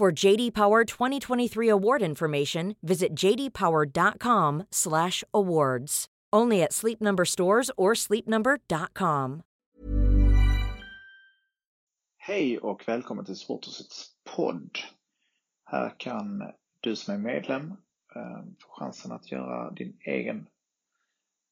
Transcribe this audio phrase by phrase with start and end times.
[0.00, 6.06] For JD Power 2023 award information, visit jdpower.com/awards.
[6.32, 9.42] Only at Sleep Number stores or sleepnumber.com.
[12.18, 14.78] Hej och välkommen till Sporthusets podd.
[15.64, 16.42] Här kan
[16.80, 17.70] du som är medlem
[18.16, 20.46] eh, få chansen att göra din egen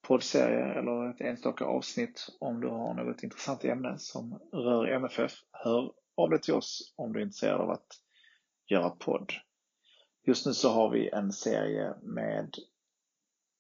[0.06, 5.33] poddserie eller ett enstaka avsnitt om du har något intressant ämne som rör MFF.
[5.53, 7.87] Hör av dig till oss om du är intresserad av att
[8.68, 9.32] göra podd.
[10.27, 12.55] Just nu så har vi en serie med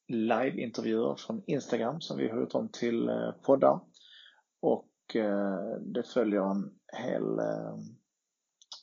[0.08, 3.80] liveintervjuer från Instagram som vi har gjort om till eh, poddar.
[4.60, 7.76] Och eh, det följer en hel eh,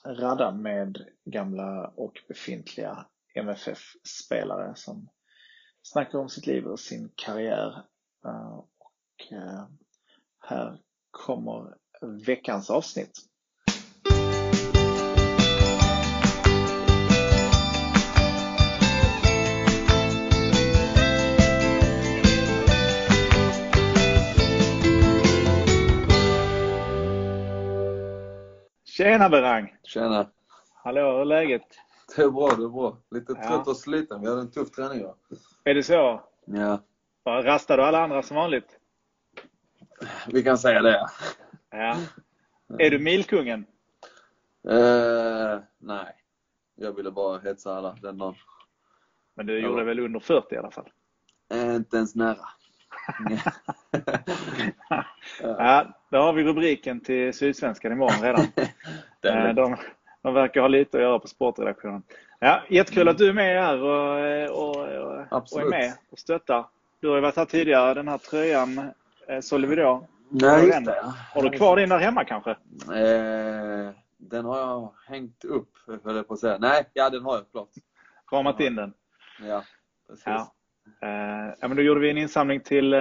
[0.05, 5.09] radda med gamla och befintliga MFF-spelare som
[5.81, 7.85] snackar om sitt liv och sin karriär.
[8.51, 9.33] Och
[10.39, 11.77] här kommer
[12.25, 13.11] veckans avsnitt.
[29.05, 29.75] Tjena Berang!
[29.83, 30.29] Tjena!
[30.73, 31.61] Hallå, hur är läget?
[32.15, 32.97] Det är bra, det är bra.
[33.11, 33.63] Lite trött ja.
[33.67, 34.21] och sliten.
[34.21, 35.15] Vi hade en tuff träning idag.
[35.63, 36.23] Är det så?
[36.45, 36.81] Ja.
[37.25, 38.79] Rastar du alla andra som vanligt?
[40.27, 41.09] Vi kan säga det.
[41.69, 41.97] Ja.
[42.79, 43.65] Är du milkungen?
[44.69, 46.15] Uh, nej.
[46.75, 48.35] Jag ville bara hetsa alla den dagen.
[49.35, 50.89] Men du gjorde väl under 40 i alla fall?
[51.53, 52.47] Inte ens nära.
[55.41, 58.45] ja, då har vi rubriken till Sydsvenskan imorgon redan.
[59.25, 59.77] Eh, de,
[60.21, 62.03] de verkar ha lite att göra på sportredaktionen.
[62.39, 63.11] Ja, jättekul mm.
[63.11, 64.75] att du är med här och, och,
[65.31, 66.65] och, och, är med och stöttar.
[66.99, 67.93] Du har ju varit här tidigare.
[67.93, 68.91] Den här tröjan
[69.27, 70.07] eh, sålde vi då.
[70.29, 71.13] Nej, just det.
[71.33, 72.51] Har du kvar din där hemma kanske?
[72.51, 75.69] Eh, den har jag hängt upp,
[76.03, 76.57] höll jag på att säga.
[76.57, 77.69] Nej, ja den har jag klart.
[78.31, 78.93] Ramat in den?
[79.39, 79.63] Ja,
[80.07, 80.25] precis.
[80.25, 80.51] Ja.
[81.01, 82.99] Eh, ja, men då gjorde vi en insamling till, eh,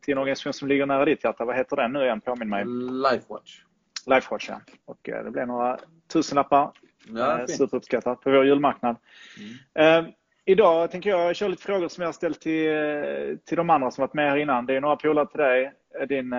[0.00, 1.44] till en organisation som ligger nära ditt hjärta.
[1.44, 2.20] Vad heter den nu igen?
[2.20, 2.64] Påminn mig.
[2.90, 3.60] Lifewatch.
[4.06, 4.60] Lifewatch, ja.
[4.84, 5.78] Och eh, det blev några
[6.12, 6.70] tusenlappar.
[7.08, 8.96] Ja, Superuppskattat på vår julmarknad.
[9.76, 10.12] Mm.
[10.44, 14.02] idag tänker jag köra lite frågor som jag har ställt till, till de andra som
[14.02, 14.66] varit med här innan.
[14.66, 15.72] Det är några polare till dig.
[16.08, 16.30] Din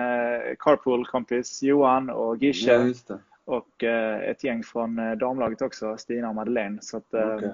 [0.58, 2.94] carpool-kompis Johan och Gische.
[3.08, 3.84] Ja, och
[4.22, 6.78] ett gäng från damlaget också, Stina och Madeleine.
[6.80, 7.50] Så att, okay.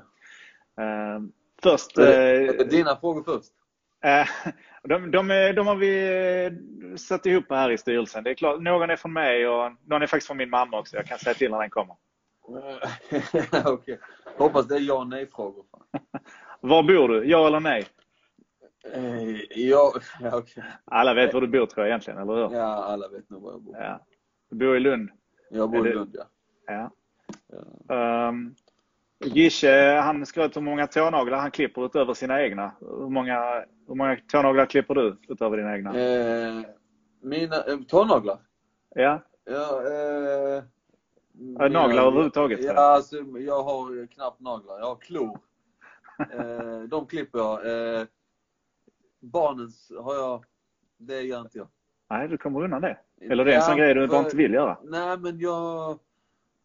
[1.63, 3.53] Först, eh, dina frågor först?
[4.05, 4.27] Eh,
[4.83, 6.09] de, de, de, har vi
[6.45, 8.25] eh, satt ihop här i styrelsen.
[8.25, 10.97] Det är klart, någon är från mig och någon är faktiskt från min mamma också.
[10.97, 11.97] Jag kan säga till när den kommer.
[12.49, 13.73] Okej.
[13.73, 13.97] Okay.
[14.37, 15.65] Hoppas det är ja och nej-frågor.
[16.61, 17.25] Var bor du?
[17.25, 17.87] Ja eller nej?
[18.95, 19.93] Eh, ja,
[20.33, 20.65] okay.
[20.85, 22.57] Alla vet var du bor tror jag egentligen, eller hur?
[22.57, 23.77] Ja, alla vet nog var jag bor.
[23.77, 24.07] Ja.
[24.51, 25.11] Du bor i Lund?
[25.51, 26.25] Jag bor i Lund, ja.
[26.67, 26.91] ja.
[27.89, 28.29] ja.
[28.29, 28.55] Um,
[29.25, 32.73] Gische, han skröt hur många tånaglar han klipper utöver sina egna.
[32.81, 36.01] Hur många, hur många tånaglar klipper du utöver dina egna?
[36.01, 36.65] Eh,
[37.21, 38.39] mina eh, tånaglar?
[38.95, 39.21] Ja.
[39.45, 40.63] ja eh,
[41.71, 42.65] naglar överhuvudtaget?
[42.65, 44.79] Ja, alltså, jag har knappt naglar.
[44.79, 45.39] Jag har klor.
[46.19, 47.67] eh, de klipper jag.
[47.67, 48.07] Eh,
[49.21, 50.45] barnens har jag,
[50.99, 51.69] det gör inte jag.
[52.11, 52.99] Nej, du kommer undan det?
[53.21, 54.79] Eller det är en sån grej du inte vill göra?
[54.85, 55.99] Nej, men jag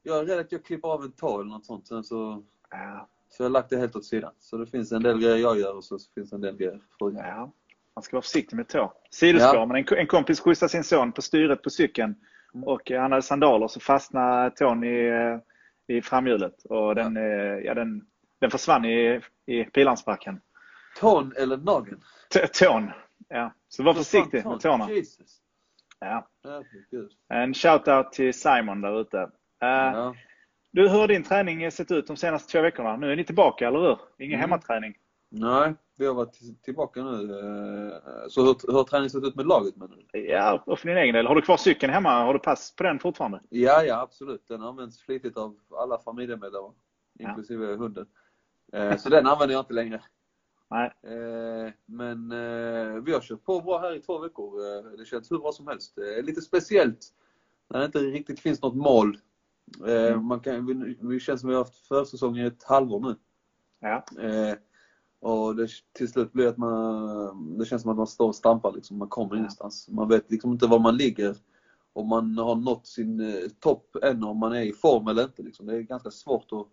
[0.07, 1.87] jag är rädd att jag klipper av en tå eller något sånt.
[1.87, 3.09] Sen så, ja.
[3.29, 4.33] så jag har lagt det helt åt sidan.
[4.39, 7.25] Så det finns en del grejer jag gör och så finns en del grejer frugan.
[7.25, 7.51] Ja.
[7.95, 8.93] Man ska vara försiktig med tå.
[9.11, 9.65] Sidospår, ja.
[9.65, 12.15] men en, en kompis skjutsade sin son på styret på cykeln
[12.53, 12.67] mm.
[12.67, 17.21] och han hade sandaler så fastnade tån i, eh, i framhjulet och den, ja.
[17.21, 18.05] Eh, ja den,
[18.39, 20.41] den försvann i, i pilansbacken.
[20.99, 22.01] Tån eller nageln?
[22.53, 22.91] Tån,
[23.29, 23.53] ja.
[23.69, 24.91] Så var försiktig med tårna.
[24.91, 25.41] Jesus.
[25.99, 26.27] Ja.
[27.29, 29.29] En shout-out till Simon där ute.
[29.61, 30.15] Eh, ja.
[30.71, 32.97] Du, hur har din träning sett ut de senaste två veckorna?
[32.97, 33.99] Nu är ni tillbaka, eller hur?
[34.17, 34.41] Ingen mm.
[34.41, 34.97] hemmaträning?
[35.29, 37.39] Nej, vi har varit tillbaka nu.
[37.39, 40.19] Eh, så hur, hur har träningen sett ut med laget menar du?
[40.19, 41.27] Ja, och för din egen del.
[41.27, 42.23] Har du kvar cykeln hemma?
[42.23, 43.41] Har du pass på den fortfarande?
[43.49, 44.47] Ja, ja absolut.
[44.47, 46.71] Den används flitigt av alla familjemedlemmar,
[47.19, 47.75] inklusive ja.
[47.75, 48.07] hunden.
[48.73, 50.01] Eh, så den använder jag inte längre.
[50.69, 50.93] Nej.
[51.85, 52.29] Men
[53.03, 54.97] vi har kört på bra här i två veckor.
[54.97, 55.97] Det känns hur bra som helst.
[56.23, 56.99] Lite speciellt
[57.69, 59.17] när det inte riktigt finns något mål
[59.85, 60.25] Mm.
[60.25, 63.15] man kan, vi, vi känns som vi har haft försäsong i ett halvår nu.
[63.79, 64.05] Ja.
[64.21, 64.55] Eh,
[65.19, 68.71] och det, till slut blir att man, det känns som att man står och stampar
[68.71, 68.97] liksom.
[68.97, 69.89] Man kommer ingenstans.
[69.89, 71.35] Man vet liksom inte var man ligger.
[71.93, 75.43] Om man har nått sin eh, topp än om man är i form eller inte.
[75.43, 75.65] Liksom.
[75.65, 76.67] Det är ganska svårt att,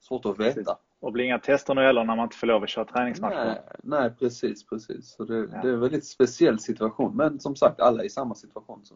[0.00, 0.54] svårt att veta.
[0.54, 0.74] Precis.
[1.00, 3.44] Och blir inga tester nu heller när man inte får lov att köra träningsmatcher.
[3.44, 5.14] Nej, nej, precis, precis.
[5.16, 5.62] Så det, Ja.
[5.62, 7.16] det är en väldigt speciell situation.
[7.16, 8.80] Men som sagt, alla är i samma situation.
[8.84, 8.94] Så.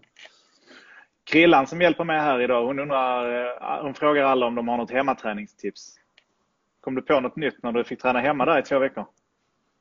[1.29, 4.77] Krillan som hjälper mig här idag, hon undrar, eh, hon frågar alla om de har
[4.77, 5.97] något hemmaträningstips.
[6.81, 9.07] Kom du på något nytt när du fick träna hemma där i två veckor?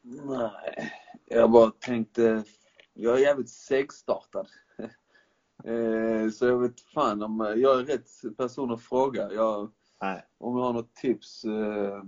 [0.01, 0.91] Nej,
[1.25, 2.43] jag bara tänkte,
[2.93, 4.47] jag är jävligt segstartad.
[5.63, 9.31] Eh, Så jag vet fan om jag är rätt person att fråga.
[9.31, 9.71] Jag,
[10.01, 10.23] Nej.
[10.37, 11.43] om jag har något tips.
[11.45, 12.01] eh,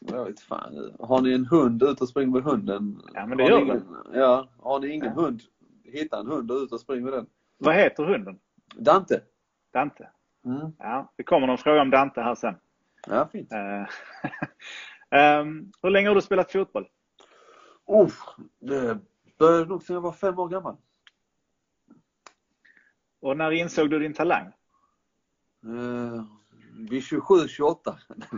[0.00, 0.96] Jag vet fan.
[1.00, 3.00] Har ni en hund ut och spring med hunden?
[3.14, 5.12] Ja, men det har gör ingen, Ja, har ni ingen Ja.
[5.22, 5.42] hund,
[5.84, 7.26] hitta en hund och ut och spring med den.
[7.58, 8.38] Vad heter hunden?
[8.76, 9.20] Dante.
[9.72, 10.08] Dante.
[10.44, 10.72] Mm.
[10.78, 12.54] Ja, det kommer någon fråga om Dante här sen.
[13.06, 13.52] Ja, fint.
[15.10, 16.88] Ehm, hur länge har du spelat fotboll?
[17.84, 18.12] Oh,
[18.58, 18.98] det
[19.38, 20.76] började nog sedan jag var fem år gammal.
[23.20, 24.52] Och när insåg du din talang?
[25.64, 26.24] Eh,
[26.90, 27.98] vid 27, 28.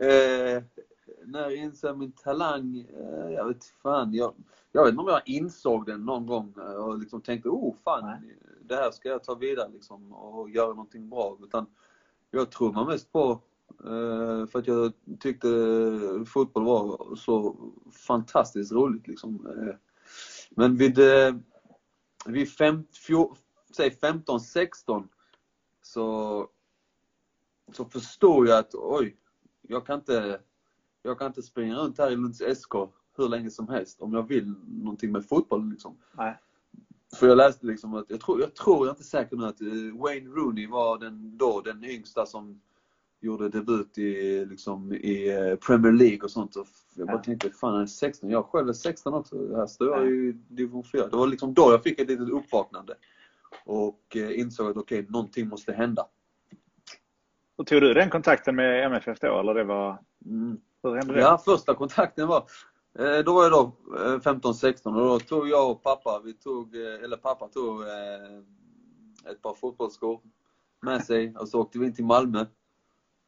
[1.24, 4.14] när jag insåg min talang, eh, jag vet fan.
[4.14, 4.34] Jag,
[4.72, 8.30] jag vet inte om jag insåg den någon gång eh, och liksom tänkte, oh fan,
[8.62, 11.38] det här ska jag ta vidare liksom och göra någonting bra.
[11.42, 11.66] Utan
[12.30, 13.40] jag tror man mest på
[13.84, 15.48] eh, för att jag tyckte
[16.26, 17.56] fotboll var så
[18.06, 19.48] fantastiskt roligt liksom.
[20.50, 20.98] Men vid,
[22.26, 23.36] vid fem, fjol,
[23.76, 25.08] säg 15, 16
[25.82, 26.48] så,
[27.72, 29.16] så förstod jag att oj,
[29.62, 30.40] jag kan inte,
[31.02, 32.74] jag kan inte springa runt här i Lunds SK
[33.16, 35.70] hur länge som helst om jag vill någonting med fotboll.
[35.70, 35.96] Liksom.
[36.12, 36.38] Nej.
[37.16, 39.60] För jag läste liksom att, jag tror, jag tror, jag är inte säker nu att
[39.60, 42.60] eh, Wayne Rooney var den då, den yngsta som
[43.20, 46.56] gjorde debut i, liksom, i eh, Premier League och sånt.
[46.56, 47.22] Och jag bara Ja.
[47.22, 48.30] tänkte, fan han är 16.
[48.30, 49.56] Jag själv är 16 också.
[49.56, 50.10] Här står jag Ja.
[50.10, 51.06] i division 4.
[51.08, 52.94] Det var liksom då jag fick ett litet uppvaknande.
[53.64, 56.06] Och eh, insåg att okej, någonting måste hända.
[57.56, 60.60] Och tog du den kontakten med MFF då eller det var, Mm.
[60.82, 61.20] Hur hände det?
[61.20, 62.44] Ja, första kontakten var,
[62.98, 66.76] eh, då var jag då eh, 15-16 och då tog jag och pappa, vi tog,
[66.76, 70.20] eh, eller pappa tog eh, ett par fotbollsskor
[70.82, 72.46] med sig och så åkte vi in till Malmö.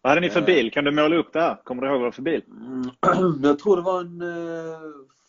[0.03, 0.47] Vad hade ni för Eh.
[0.47, 0.73] bil?
[0.73, 1.61] Kan du måla upp det här?
[1.65, 2.43] Kommer du ihåg vad det var för bil?
[2.51, 4.81] Mm, jag tror det var en eh,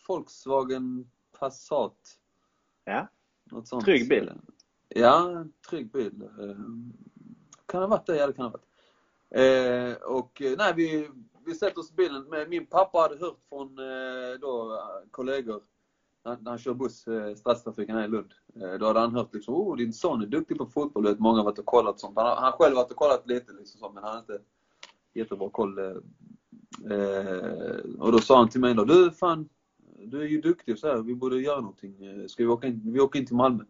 [0.07, 1.07] Volkswagen
[1.39, 1.97] Passat.
[2.85, 3.07] Ja.
[3.51, 3.85] Något sånt.
[3.85, 4.31] Trygg bil.
[4.89, 6.21] Ja, en trygg bil.
[6.39, 6.55] Eh,
[7.65, 8.65] Kan ha varit det, ja det kan ha varit.
[9.33, 11.09] Eh, och eh, nej, vi,
[11.45, 12.25] vi sätter oss i bilen.
[12.49, 14.81] Min pappa hade hört från eh, då,
[15.11, 15.61] kollegor
[16.25, 18.33] när, när han kör buss, eh, stadstrafiken här i Lund.
[18.55, 21.03] Eh, då hade han hört liksom, oh din son är duktig på fotboll.
[21.03, 22.17] Du vet, många har varit och kollat sånt.
[22.17, 24.39] Han har själv har själv varit och kollat lite liksom så, men han har inte
[25.13, 25.79] jättebra koll.
[25.79, 25.95] Eh,
[26.91, 29.49] eh, och då sa han till mig då, du fan,
[30.05, 32.05] du är ju duktig så här, vi borde göra någonting.
[32.05, 33.63] Eh, ska vi åka in, vi åker in till Malmö?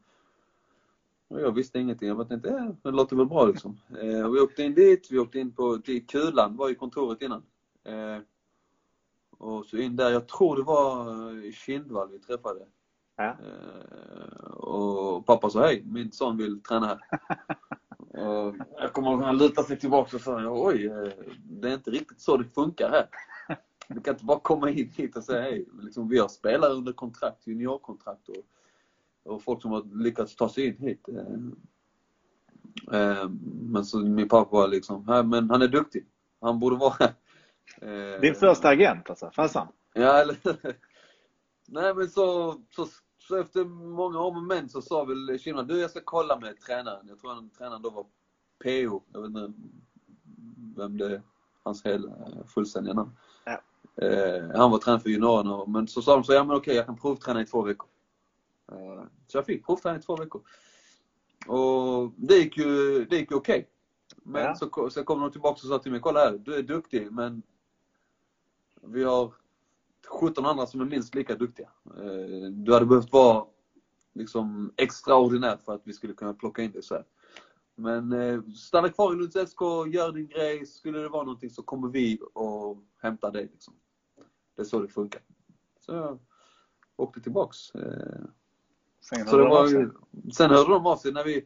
[1.34, 2.08] Och jag visste ingenting.
[2.08, 3.78] Jag bara tänkte, ja, det låter väl bra liksom.
[4.02, 7.22] Eh, och vi åkte in dit, vi åkte in på, till Kulan, var i kontoret
[7.22, 7.44] innan.
[7.84, 8.18] Eh,
[9.38, 12.66] och så in där, jag tror det var eh, i Kindvall vi träffade.
[13.16, 13.24] Ja.
[13.24, 17.00] Eh, och pappa sa, hej, min son vill träna här.
[18.26, 21.12] och jag kommer ihåg att han lutade sig tillbaka och sa, oj, eh,
[21.44, 23.08] det är inte riktigt så det funkar här.
[23.88, 25.66] Du kan inte bara komma in hit och säga hej.
[25.82, 28.36] Liksom, vi har spelare under kontrakt, juniorkontrakt och,
[29.24, 31.10] och folk som har lyckats ta sig in hit.
[31.10, 33.30] Eh, eh,
[33.62, 36.06] men så min pappa var liksom, "Nej, men han är duktig.
[36.42, 37.14] Han borde vara här.
[37.82, 39.68] Eh, Din första agent alltså, farsan?
[39.94, 40.38] Ja, eller
[41.68, 42.88] Nej men så, så,
[43.18, 43.66] så efter
[43.96, 47.08] många om och men så sa väl Kinnan, du jag ska kolla med tränaren.
[47.08, 48.04] Jag tror han, tränaren då var
[48.64, 49.02] PO.
[49.14, 49.54] Jag vet inte
[50.78, 51.22] vem det är,
[51.64, 52.10] hans hela
[52.48, 53.12] fullständiga namn.
[53.46, 53.62] Ja.
[54.06, 55.66] Eh, han var tränare för juniorerna.
[55.66, 57.88] Men så sa de så, ja men okej jag kan provträna i två veckor.
[58.72, 60.42] Eh, så jag fick provträna i två veckor.
[61.48, 63.70] Och det gick ju, det gick ju okej.
[64.24, 64.56] Men Ja.
[64.56, 67.44] så, så kom de tillbaka och sa till mig, kolla här, du är duktig men
[68.82, 69.34] vi har
[70.08, 71.70] 17 andra som är minst lika duktiga.
[71.86, 73.46] Eh, Du hade behövt vara
[74.14, 77.06] liksom extraordinär för att vi skulle kunna plocka in dig så här.
[77.76, 79.62] Men eh, stanna kvar i Lunds SK,
[79.94, 80.66] gör din grej.
[80.66, 83.50] Skulle det vara någonting så kommer vi och hämtar dig.
[83.52, 83.74] Liksom.
[84.56, 85.22] Det är så det funkar.
[85.80, 86.20] Så jag
[86.96, 87.58] åkte tillbaks.
[89.04, 89.92] Sen så det de
[90.34, 91.46] sen hörde de av sig när vi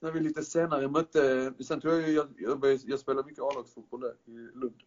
[0.00, 4.14] när vi lite senare mötte, sen tror jag, jag, jag, jag spelade mycket A-lagsfotboll där
[4.24, 4.82] i Lund.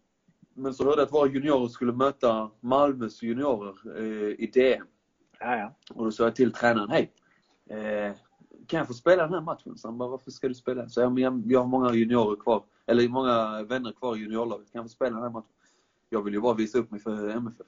[0.53, 4.87] Men så hörde jag att våra juniorer skulle möta Malmös juniorer eh, i DM.
[5.39, 5.73] Ja, ja.
[5.93, 7.11] Och då sa jag till tränaren, hej,
[7.69, 8.15] eh,
[8.67, 9.77] kan jag få spela den här matchen?
[9.77, 10.89] Så han bara, varför ska du spela?
[10.89, 14.71] Så jag, jag, jag har många juniorer kvar, eller många vänner kvar i juniorlaget.
[14.71, 15.53] Kan jag få spela den här matchen?
[16.09, 17.67] Jag vill ju bara visa upp mig för MFF.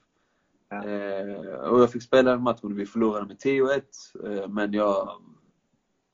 [0.71, 3.81] Eh, och jag fick spela den matchen och vi förlorade med 10-1.
[4.25, 5.21] Eh, men jag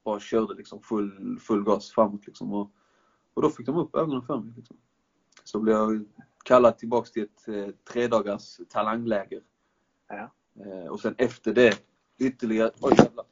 [0.03, 2.53] bara körde liksom full, full gas framåt liksom.
[2.53, 2.71] Och,
[3.33, 4.53] och då fick de upp ögonen för mig.
[4.57, 4.77] Liksom.
[5.43, 6.05] Så blev jag
[6.45, 9.41] kallad tillbaks till ett eh, tre dagars talangläger.
[10.07, 10.31] Ja.
[10.65, 11.79] Eh, och sen efter det
[12.17, 12.71] ytterligare...
[12.81, 13.25] Oj jävlar.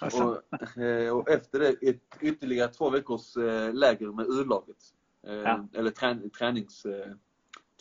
[0.76, 4.76] och, eh, och efter det ett, ytterligare två veckors eh, läger med U-laget.
[5.22, 5.68] Ja.
[5.72, 6.86] Eller trän, tränings...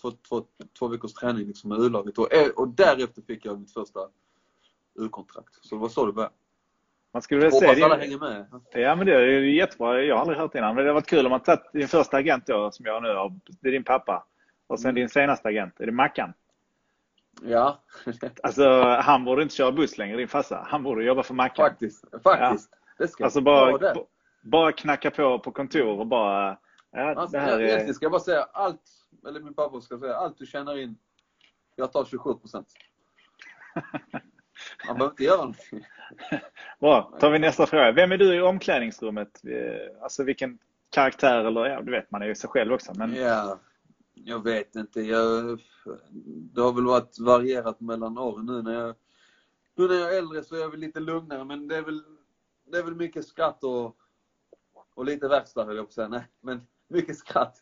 [0.01, 0.43] Två, två,
[0.79, 2.17] två veckors träning liksom med U-laget.
[2.17, 3.99] Och, eh, och därefter fick jag mitt första
[4.99, 5.59] U-kontrakt.
[5.61, 6.33] Så det var så det började.
[7.13, 8.45] Man skulle väl se Hoppas alla hänger med.
[8.73, 10.01] Ja men det är jättebra.
[10.01, 10.75] Jag har aldrig hört innan.
[10.75, 13.13] Men det har varit kul om man tagit din första agent då som jag nu
[13.13, 13.39] har.
[13.61, 14.25] Det är din pappa.
[14.67, 14.95] Och sen Mm.
[14.95, 15.79] din senaste agent.
[15.79, 16.33] Är det Mackan?
[17.41, 17.79] Ja,
[18.43, 20.65] Alltså han borde inte köra buss längre din farsa.
[20.67, 21.65] Han borde jobba för Mackan.
[21.69, 22.05] faktiskt.
[22.23, 22.69] Faktiskt.
[22.97, 23.91] Det ska Alltså bara, det.
[23.95, 24.01] b-
[24.41, 26.57] bara knacka på på kontor och bara...
[26.91, 27.65] Ja, Alltså, det här jag, är...
[27.65, 28.81] egentligen ska jag bara säga allt,
[29.27, 30.97] eller min pappa ska säga, allt du tjänar in,
[31.75, 32.73] jag tar 27 procent.
[34.87, 35.85] Man behöver inte göra någonting.
[36.79, 37.91] Bra, tar vi nästa fråga.
[37.91, 39.41] Vem är du i omklädningsrummet?
[40.01, 40.59] Alltså vilken
[40.89, 42.93] karaktär eller ja, du vet man är ju sig själv också.
[42.95, 43.59] Men Ja,
[44.13, 45.01] jag vet inte.
[45.01, 45.59] Jag,
[46.25, 48.95] det har väl varit varierat mellan åren nu när jag,
[49.75, 52.03] nu när jag är äldre så är jag väl lite lugnare men det är väl,
[52.65, 53.97] det är väl mycket skratt och,
[54.93, 56.07] och lite verkstad höll jag på att säga.
[56.07, 57.59] Nej, men mycket skratt.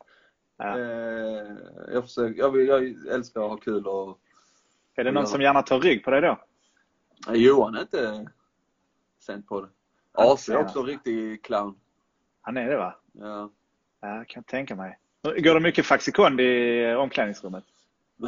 [0.57, 0.79] Ja.
[0.79, 1.47] Eh,
[1.93, 2.83] jag, försöker, jag, vill- jag
[3.13, 4.19] älskar att ha kul och
[4.95, 5.27] är det någon ja.
[5.27, 6.39] som gärna tar rygg på dig då?
[7.33, 8.29] Johan är inte
[9.19, 9.67] sänd på det.
[10.13, 11.79] AC är också en riktig clown.
[12.41, 12.95] Han är det va?
[13.11, 13.49] Ja.
[14.01, 14.99] Ja, jag kan tänka mig.
[15.23, 17.63] Går det mycket faxikond i omklädningsrummet?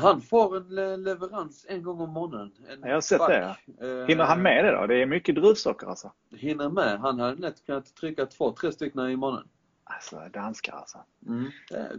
[0.01, 2.51] Han får en le- leverans en gång om månaden.
[2.69, 4.87] En Jag har sett det, Eh, Hinner han med det då?
[4.87, 6.11] Det är mycket druvsocker alltså.
[6.31, 6.99] Hinner med.
[6.99, 9.47] Han hade lätt kunnat trycka två, tre stycken i månaden.
[9.93, 10.97] Alltså danskar alltså.
[11.27, 11.51] Mm.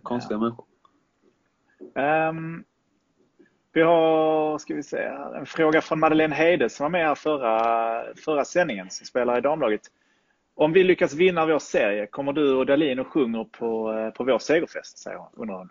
[0.03, 0.65] Konstiga människor.
[1.95, 2.65] Ehm,
[3.73, 7.15] vi har, ska vi se här, en fråga från Madeleine Heide som var med här
[7.15, 9.81] förra, förra sändningen som spelar i damlaget.
[10.55, 14.25] Om vi lyckas vinna vår serie, kommer du och Dalin och sjunger på, eh, på
[14.25, 14.99] vår segerfest?
[14.99, 15.69] Säger hon, undrar hon.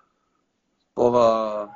[0.96, 1.70] Bara,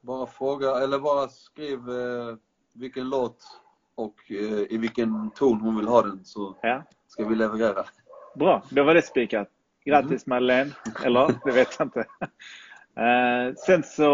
[0.00, 2.36] bara fråga, eller bara skriv eh,
[2.72, 3.44] vilken låt
[3.94, 7.84] och eh, i vilken ton hon vill ha den så Ja, ska vi leverera.
[8.34, 9.48] bra, då var det spikat.
[9.84, 10.70] Grattis Madeleine.
[11.04, 11.34] Eller?
[11.44, 12.04] Det vet jag inte.
[12.96, 14.04] Eh, sen så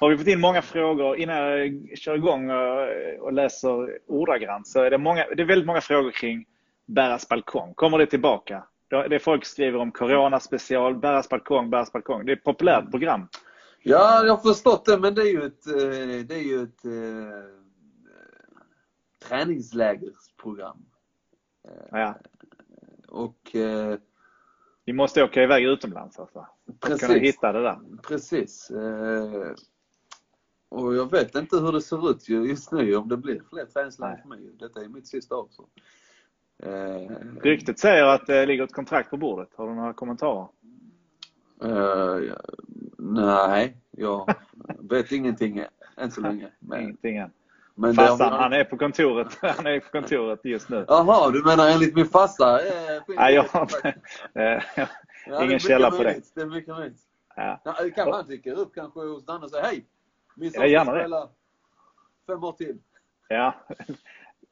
[0.00, 1.16] har vi fått in många frågor.
[1.16, 2.50] Innan jag kör igång
[3.20, 6.46] och, läser ordagrant så är det, många, det är väldigt många frågor kring
[6.86, 7.74] Berras balkong.
[7.74, 8.64] Kommer det tillbaka?
[8.88, 12.26] Det folk skriver om Corona special, Berras balkong, Berras balkong.
[12.26, 13.28] Det är ett populärt program.
[13.82, 16.84] Ja, jag har förstått det, men det är ju ett, eh, det är ju ett
[16.84, 16.90] eh,
[19.28, 20.86] träningslägersprogram.
[21.90, 22.14] Ja,
[23.08, 23.56] Och
[24.86, 26.38] vi måste åka iväg utomlands alltså.
[26.38, 27.78] Att kunna precis, hitta det där.
[28.08, 28.70] precis.
[28.70, 29.52] Eh,
[30.68, 33.64] och jag vet inte hur det ser ut ju- just nu, om det blir fler
[33.64, 34.38] träningsläger för mig.
[34.58, 35.48] Detta är mitt sista år.
[35.50, 35.68] Så.
[36.68, 37.10] Eh,
[37.42, 39.48] Ryktet säger att det ligger ett kontrakt på bordet.
[39.56, 40.48] Har du några kommentarer?
[41.60, 42.36] ja,
[42.98, 44.34] nej, jag
[44.78, 45.64] vet ingenting
[45.96, 46.48] än så länge.
[46.58, 47.30] Men, Ingenting än.
[47.76, 49.38] Men det Farsan, har- han är på kontoret.
[49.42, 50.84] Han är på kontoret just nu.
[50.88, 52.60] Jaha, du menar enligt min farsa?
[52.60, 53.88] Eh, Nej, jag har inte...
[54.34, 54.62] eh,
[55.28, 56.20] Ja, Ingen källa på det.
[56.34, 56.98] Det är mycket möjligt.
[57.36, 57.60] Ja.
[57.64, 59.86] Ja, kanske han dyker upp kanske hos Danne och säger hej!
[60.36, 61.28] Min son spela
[62.26, 62.78] fem år till.
[63.28, 63.54] Ja.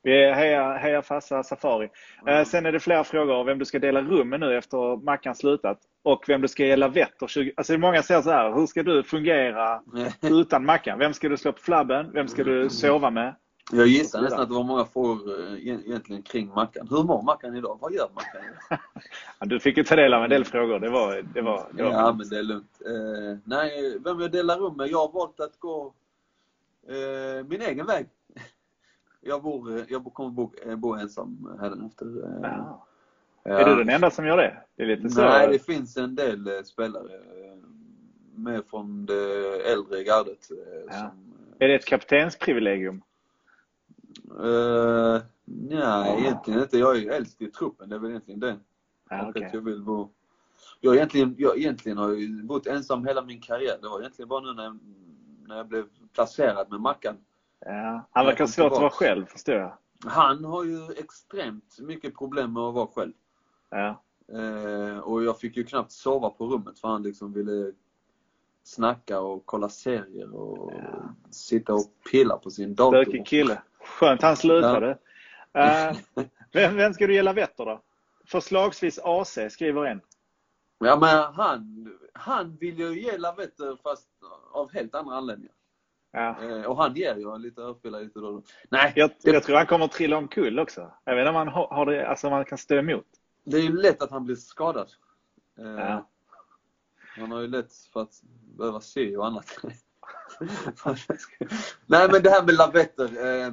[0.04, 1.90] Vi hejar, hejar farsa Safari.
[2.26, 5.04] Eh, sen är det flera frågor om vem du ska dela rum med nu efter
[5.04, 5.78] Mackan slutat.
[6.02, 7.52] Och vem du ska ge lavetter 20...
[7.56, 9.82] Alltså många säger så här, hur ska du fungera
[10.20, 10.98] utan Mackan?
[10.98, 12.12] Vem ska du slå på flabben?
[12.12, 13.34] Vem ska du sova med?
[13.72, 16.88] Jag gissar nästan att det var många frågor eh, egentligen kring Mackan.
[16.90, 17.78] Hur mår Mackan idag?
[17.80, 18.78] Vad gör Mackan idag?
[19.40, 20.78] Ja, du fick ju ta del av en del frågor.
[20.78, 21.22] Det var...
[21.34, 22.80] Det var, det var Ja, men det är lugnt.
[22.86, 24.88] Eh, nej, vem jag delar rum med?
[24.88, 25.92] Jag har valt att gå
[26.88, 28.06] eh, min egen väg.
[29.24, 32.06] Jag, bor, eh, jag kommer bo, eh, bo ensam hädanefter.
[32.06, 32.86] Eh, Ja.
[33.42, 33.50] ja.
[33.58, 34.62] Är du den enda som gör det?
[34.76, 35.20] Det är lite så.
[35.20, 37.20] Nej, det finns en del spelare
[38.34, 40.48] med från det äldre gardet.
[40.86, 40.92] Ja.
[40.98, 43.02] Som, Är det ett kaptensprivilegium?
[44.40, 46.78] eh, nej, egentligen inte.
[46.78, 47.88] Jag är ju äldst i truppen.
[47.88, 48.56] Det är väl egentligen det.
[49.10, 50.10] Ja, att jag vill bo...
[50.80, 53.76] Jag egentligen, jag egentligen har ju bott ensam hela min karriär.
[53.82, 54.78] Det var egentligen bara nu när
[55.48, 57.16] när jag blev placerad med Mackan.
[57.64, 58.08] Ja.
[58.10, 59.78] Han verkar svårt att vara själv, förstår jag.
[60.06, 63.12] Han har ju extremt mycket problem med att vara själv.
[63.70, 64.02] Ja.
[64.32, 67.72] Eh, och jag fick ju knappt sova på rummet för han liksom ville
[68.62, 70.72] snacka och kolla serier och
[71.30, 73.04] sitta och pilla på sin dator.
[73.04, 73.62] Stökig kille.
[73.80, 74.98] Skönt han slutade.
[75.52, 75.96] Eh,
[76.52, 77.80] vem, vem ska du ge lavetter då?
[78.26, 80.00] Förslagsvis AC, skriver en.
[80.78, 84.08] Ja men han, han vill ju ge lavetter fast
[84.52, 85.53] av helt andra anledningar.
[86.14, 86.36] Ja.
[86.42, 88.42] Eh, och han ger ju lite örfilar lite då.
[88.68, 90.92] Nej, Jag, det, jag tror han kommer att trilla omkull också.
[91.04, 93.06] Jag vet inte om han har, har det, alltså om han kan stå emot.
[93.44, 94.88] det är ju lätt att han blir skadad.
[95.58, 96.08] Eh, Ja.
[97.16, 98.22] Han har ju lätt för att
[98.58, 99.58] behöva se och annat.
[101.86, 103.04] Nej men det här med lavetter.
[103.04, 103.52] Eh,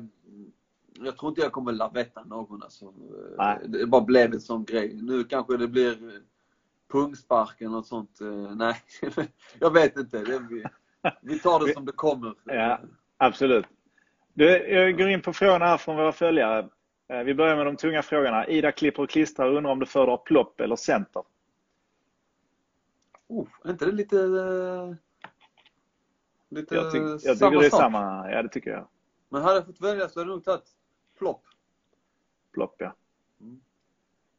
[0.94, 2.94] jag tror inte jag kommer lavetta någon alltså.
[3.38, 3.60] Nej.
[3.68, 5.00] Det bara blev en sån grej.
[5.02, 6.22] Nu kanske det blir
[6.92, 8.20] pungspark eller något sånt.
[8.56, 8.76] Nej,
[9.60, 10.18] jag vet inte.
[10.20, 10.40] Det,
[11.22, 12.34] vi, tar det som det kommer.
[12.46, 12.80] Ja.
[13.18, 13.66] Absolut.
[14.34, 16.70] Du, jag går in på frågorna här från våra följare.
[17.08, 18.48] Eh, Vi börjar med de tunga frågorna.
[18.48, 21.24] Ida klipper och klistrar och undrar om du föredrar plopp eller center.
[23.28, 24.18] Oh, är inte det lite...
[24.18, 24.94] eh,
[26.50, 27.80] Lite Jag, tyck, jag tycker samma det är sak?
[27.80, 28.32] samma.
[28.32, 28.88] Ja, det tycker jag.
[29.30, 30.70] Men hade jag fått välja så hade jag nog tagit
[31.20, 31.44] plopp.
[32.54, 32.94] Plopp, ja.
[33.42, 33.62] Mm.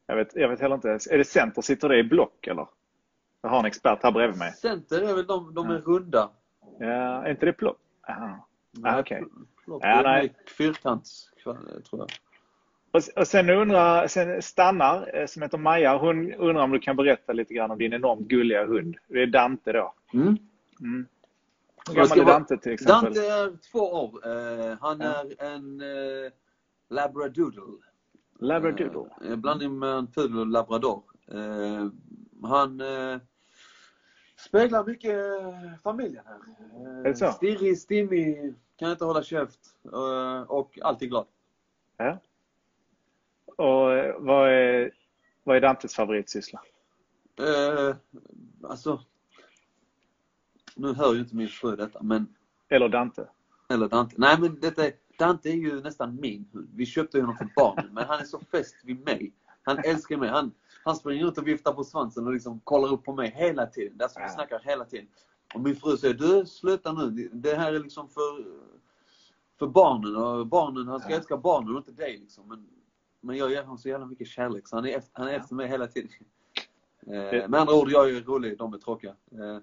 [0.07, 0.89] Jag vet, jag vet heller inte.
[1.11, 1.63] Är det center?
[1.63, 2.69] Sitter det i block eller?
[3.43, 4.53] Jag har en expert här bredvid mig.
[4.53, 6.31] Center är väl de, de är runda.
[6.79, 7.79] Ja, är inte det plopp?
[8.09, 8.49] Aha.
[8.83, 9.25] Ah, okej.
[9.65, 10.35] Plopp Ja, nej.
[10.59, 11.57] fyrkants, tror
[11.91, 12.09] jag.
[13.17, 17.33] Och, sen undrar, sen stannar, eh, som heter Maja, hon undrar om du kan berätta
[17.33, 18.97] lite grann om din enormt gulliga hund.
[19.09, 19.95] Det är Dante då.
[20.15, 20.37] Mm.
[20.81, 21.07] Mm.
[21.89, 23.15] Hur gammal är Dante till exempel?
[23.15, 24.27] Dante är två år.
[24.27, 25.25] Eh, han Ja.
[25.39, 26.33] är en eh,
[26.91, 27.63] labradoodle.
[28.39, 29.11] Labradoodle.
[29.21, 31.03] En blandning mellan pudel och labrador.
[32.43, 32.81] Han
[34.47, 36.39] speglar mycket eh, familjen här.
[37.01, 37.25] Är det så?
[37.25, 39.61] Eh, stirrig, stimmig, kan inte hålla käft
[39.93, 41.27] eh, och alltid glad.
[41.97, 42.19] Ja.
[43.47, 44.91] Och vad är,
[45.45, 46.63] vad är Dantes favoritsyssla?
[47.39, 47.97] Eh,
[48.63, 49.01] alltså,
[50.77, 52.27] nu hör ju inte min fru detta, men
[52.69, 53.27] Eller Dante?
[53.69, 54.15] Eller Dante.
[54.19, 56.71] Nej men detta är, Dante är ju nästan min hund.
[56.75, 59.33] Vi köpte honom för barnen, men han är så fäst vid mig.
[59.63, 60.29] Han älskar mig.
[60.29, 60.53] Han,
[60.85, 63.99] han springer ut och viftar på svansen och liksom kollar upp på mig hela tiden.
[63.99, 65.07] Det är som vi snackar hela tiden.
[65.55, 67.29] Och min fru säger, du sluta nu.
[67.33, 68.45] Det här är liksom för,
[69.59, 70.17] för barnen.
[70.17, 71.17] Och barnen, han ska Ja.
[71.17, 72.49] älska barnen och inte dig liksom.
[72.49, 72.67] Men,
[73.21, 75.55] men jag ger honom så jävla mycket kärlek så han är efter, han är efter
[75.55, 76.11] mig hela tiden.
[77.07, 79.11] Eh, med andra ord, jag är rolig, de är tråkiga.
[79.11, 79.59] Eh,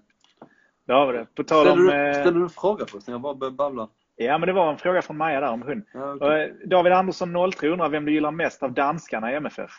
[0.86, 1.26] Det har vi det.
[1.34, 1.86] På tal ställer, om...
[1.86, 3.12] du, eh, ställer du en fråga förresten?
[3.12, 3.88] Jag bara börjar babbla.
[4.16, 5.82] Ja, men det var en fråga från Maja där om hund.
[5.92, 6.12] Ja.
[6.12, 9.70] Och, eh, David Andersson 03 undrar vem du gillar mest av danskarna i MFF?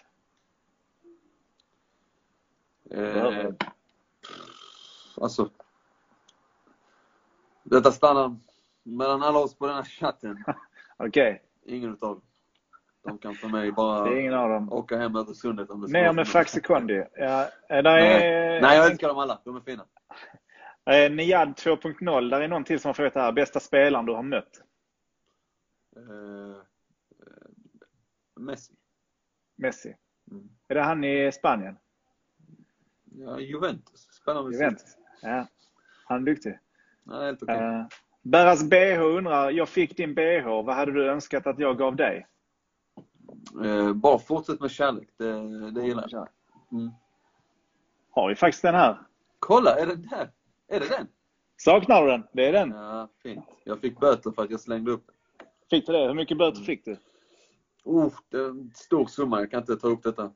[2.94, 3.50] Eh,
[5.22, 5.50] alltså.
[7.64, 8.36] Detta stannar
[8.84, 10.44] mellan alla oss på den här chatten.
[10.98, 12.22] Okej, Ingen utav dem.
[13.04, 14.74] De kan för mig bara det är ingen av dem.
[14.74, 16.28] åka hem över sundet om det ska Ner med.
[16.28, 17.04] Faxi Kondi.
[17.16, 17.50] Ja, eh,
[17.84, 18.62] Nej.
[18.62, 19.42] Nej, jag älskar dem alla.
[19.46, 19.86] De är fina.
[20.86, 23.32] Eh, Niad 2.0, där är någon till som har frågat här.
[23.32, 24.62] Bästa spelaren du har mött?
[25.96, 26.62] Eh, eh,
[28.40, 28.74] Messi.
[29.58, 29.96] Messi.
[30.32, 30.50] Mm.
[30.68, 31.78] Är det han i Spanien?
[33.18, 34.08] Ja, Juventus.
[34.26, 34.98] Med Juventus?
[35.22, 35.48] Ja.
[36.06, 36.60] Han är duktig.
[37.04, 37.56] Ja, helt okej.
[37.56, 37.86] Uh,
[38.22, 42.28] Berras BH undrar, jag fick din BH, vad hade du önskat att jag gav dig?
[43.64, 45.10] Eh, bara fortsätt med kärlek.
[45.18, 46.28] Det, det gillar jag.
[46.72, 46.92] Mm.
[48.12, 48.98] Har vi faktiskt den här.
[49.40, 50.32] Kolla, är det där?
[50.68, 51.08] Är det den?
[51.58, 52.24] Saknar du den?
[52.34, 52.70] Det är den.
[52.70, 53.46] Ja, fint.
[53.64, 55.16] Jag fick böter för att jag slängde upp den.
[55.70, 56.08] Fick du det?
[56.08, 56.98] Hur mycket böter fick du?
[57.84, 59.40] Oh, det är en stor summa.
[59.40, 60.32] Jag kan inte ta upp detta.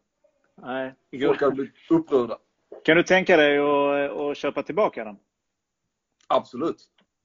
[0.55, 0.95] Nej.
[1.21, 2.37] Folk har blivit upprörda.
[2.85, 5.17] Kan du tänka dig att, att köpa tillbaka den?
[6.27, 6.77] Absolut.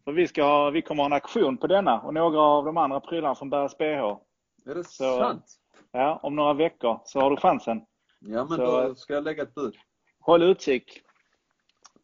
[0.05, 2.77] För vi, ska ha, vi kommer ha en aktion på denna och några av de
[2.77, 3.85] andra prylarna från Berras BH.
[4.71, 5.45] Är det Så- sant?
[5.93, 7.81] Ja, om några veckor så har du chansen.
[8.21, 9.75] Ja, men Så- då ska jag lägga ett bud.
[10.21, 11.03] Håll utkik.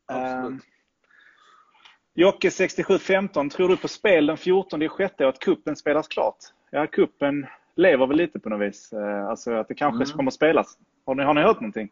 [0.07, 0.53] Absolut.
[0.53, 0.61] Ehm,
[2.15, 6.37] Jocke 6715, tror du på spel den 14 i sjätte och att kuppen spelas klart?
[6.71, 8.93] Ja, kuppen lever väl lite på något vis.
[8.93, 10.17] Eh, Alltså att det kanske Mm.
[10.17, 10.79] kommer spelas.
[11.07, 11.89] Har ni, har ni hört någonting?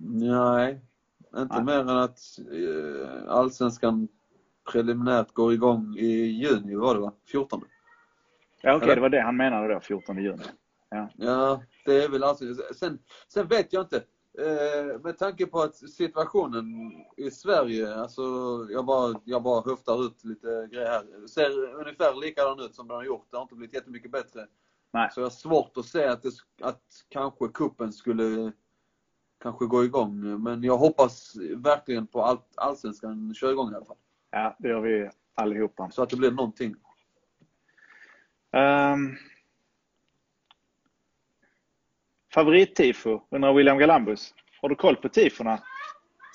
[0.00, 0.80] Nej,
[1.36, 1.64] inte Nej.
[1.64, 2.18] mer än att
[2.52, 4.08] eh, Allsvenskan
[4.72, 7.12] preliminärt går igång i juni, var det va?
[7.32, 7.64] 14?
[8.62, 8.94] Ja, okej, Eller?
[8.94, 10.44] det var det han menade då, 14 juni.
[11.16, 12.44] Ja, det är väl alltså.
[12.74, 14.02] Sen, sen vet jag inte.
[14.38, 16.64] Eh, med tanke på att situationen
[17.16, 18.22] i Sverige, alltså
[18.70, 21.26] jag bara, jag bara höftar ut lite grejer här.
[21.26, 23.26] Ser ungefär likadan ut som den har gjort.
[23.30, 24.46] Det har inte blivit jättemycket bättre.
[24.92, 25.08] Nej.
[25.12, 28.52] Så jag har svårt att se att, det, att kanske kuppen skulle
[29.42, 30.42] kanske gå igång.
[30.42, 33.96] Men jag hoppas verkligen på att Allsvenskan kör igång i alla fall.
[34.30, 35.90] Ja, det gör vi allihopa.
[35.90, 36.74] Så att det blir någonting.
[38.52, 39.16] Um,
[42.34, 44.34] Favorittifo, undrar William Galambus.
[44.62, 45.58] Har du koll på tifona?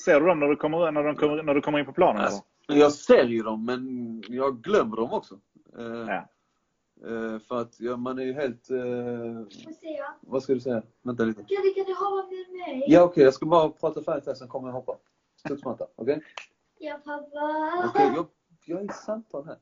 [0.05, 2.21] Ser du dem när du kommer, när de kommer, när du kommer in på planen?
[2.21, 5.39] Alltså, jag ser ju dem, men jag glömmer dem också.
[5.77, 6.29] Eh, Ja.
[7.05, 8.69] Eh, för att ja, man är ju helt...
[8.69, 8.79] Eh,
[10.21, 10.83] vad ska du säga?
[11.01, 11.43] Vänta lite.
[11.43, 12.83] Kan du, kan du hoppa med mig?
[12.87, 14.97] Ja okej, jag ska bara prata färdigt här sen kommer jag hoppa.
[15.35, 16.21] Studsmatta, okej?
[16.79, 17.83] Ja, pappa.
[17.89, 18.27] Okej, jag,
[18.65, 19.57] jag är i samtal här.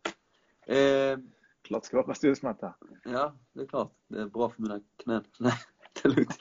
[1.14, 1.20] Eh,
[1.62, 2.74] Klart ska vara på studsmatta.
[3.04, 3.92] ja, det är klart.
[4.08, 5.24] Det är bra för mina knän.
[5.40, 5.54] Nej,
[5.94, 6.38] det är lugnt.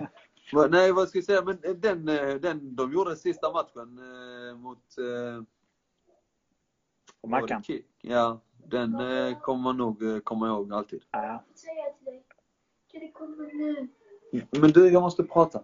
[0.00, 0.06] Eh,
[0.52, 1.42] vad- nej, vad ska jag säga?
[1.44, 4.98] Men eh, den, eh, den de gjorde sista matchen eh, mot...
[4.98, 5.42] Eh,
[7.20, 7.62] Och Mackan.
[8.02, 11.02] Ja, den eh, kommer man nog eh, komma ihåg alltid.
[11.10, 11.44] Ja.
[11.54, 12.24] Säga till dig.
[12.92, 13.88] Kan du komma nu?
[14.60, 15.62] Men du, jag måste prata.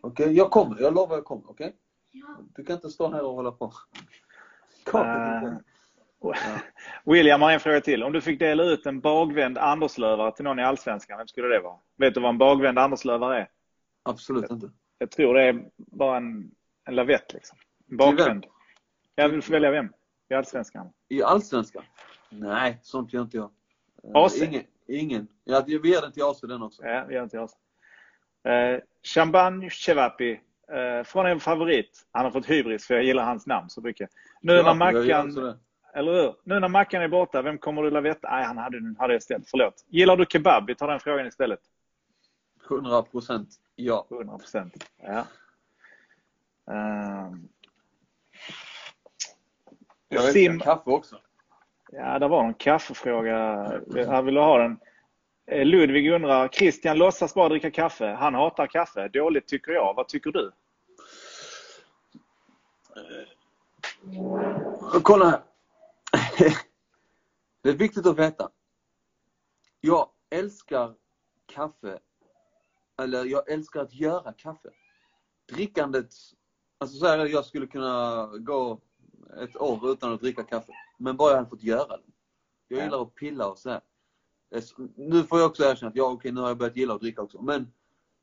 [0.00, 0.32] Okej?
[0.32, 0.80] Jag kommer.
[0.80, 1.50] Jag lovar jag kommer.
[1.50, 1.76] Okej?
[2.10, 2.38] ja.
[2.56, 3.72] Du kan inte stå här och hålla på.
[4.84, 5.06] Kom,
[6.32, 6.58] Eh,
[7.04, 8.02] William har en fråga till.
[8.02, 11.60] Om du fick dela ut en bagvänd Anderslövare till någon i Allsvenskan, vem skulle det
[11.60, 11.76] vara?
[11.96, 13.48] Vet du vad en bagvänd Anderslövare är?
[14.02, 14.70] Absolut inte.
[14.98, 16.50] Jag tror det är bara en,
[16.84, 17.58] en lavett liksom.
[17.90, 18.46] En bakvänd.
[19.14, 19.92] Jag vill välja vem
[20.28, 20.92] i Allsvenskan.
[21.08, 21.82] I Allsvenskan?
[22.40, 23.50] Nej, sånt gör inte jag.
[24.02, 24.42] Eh, AC?
[24.42, 24.62] Ingen.
[24.86, 25.28] ingen.
[25.44, 26.84] Ja, vi ger den till AC den också.
[26.84, 27.56] Ja, vi gör inte oss.
[28.44, 32.06] Eh, Shamban Chevapi, eh, från en favorit.
[32.12, 34.10] Han har fått hybris för jag gillar hans namn så mycket.
[34.40, 35.56] Nu när Ja, gör Mackan,
[35.94, 36.34] eller hur?
[36.44, 38.30] Nu när Mackan är borta, vem kommer du lavetta?
[38.30, 39.48] Nej, han hade, hade jag ställt.
[39.50, 39.84] Förlåt.
[39.88, 40.66] Gillar du kebab?
[40.66, 41.60] Vi tar den frågan istället.
[42.68, 44.06] 100 procent ja.
[44.10, 44.90] 100 procent.
[45.02, 45.26] Ja.
[46.72, 47.48] Ehm,
[50.08, 51.16] Jag Sim- älskar kaffe också.
[51.96, 53.36] Ja, det var en kaffefråga.
[53.94, 54.78] Här vill ha den.
[55.46, 58.06] Eh, Ludvig undrar, Christian låtsas bara dricka kaffe.
[58.06, 59.08] Han hatar kaffe.
[59.08, 59.94] Dåligt tycker jag.
[59.94, 60.52] Vad tycker du?
[62.96, 63.28] Eh,
[65.02, 65.42] kolla här.
[67.62, 68.50] Det är viktigt att veta.
[69.80, 70.94] Jag älskar
[71.46, 71.98] kaffe.
[73.02, 74.68] Eller jag älskar att göra kaffe.
[75.52, 76.06] Drickandet,
[76.78, 78.80] alltså så här, jag skulle kunna gå
[79.42, 80.72] ett år utan att dricka kaffe.
[80.98, 82.02] Men bara jag hade fått göra det.
[82.68, 82.84] Jag Ja.
[82.84, 83.80] gillar att pilla och så här.
[84.50, 86.76] Det är så- Nu får jag också erkänna att ja, okej, nu har jag börjat
[86.76, 87.42] gilla att dricka också.
[87.42, 87.72] Men,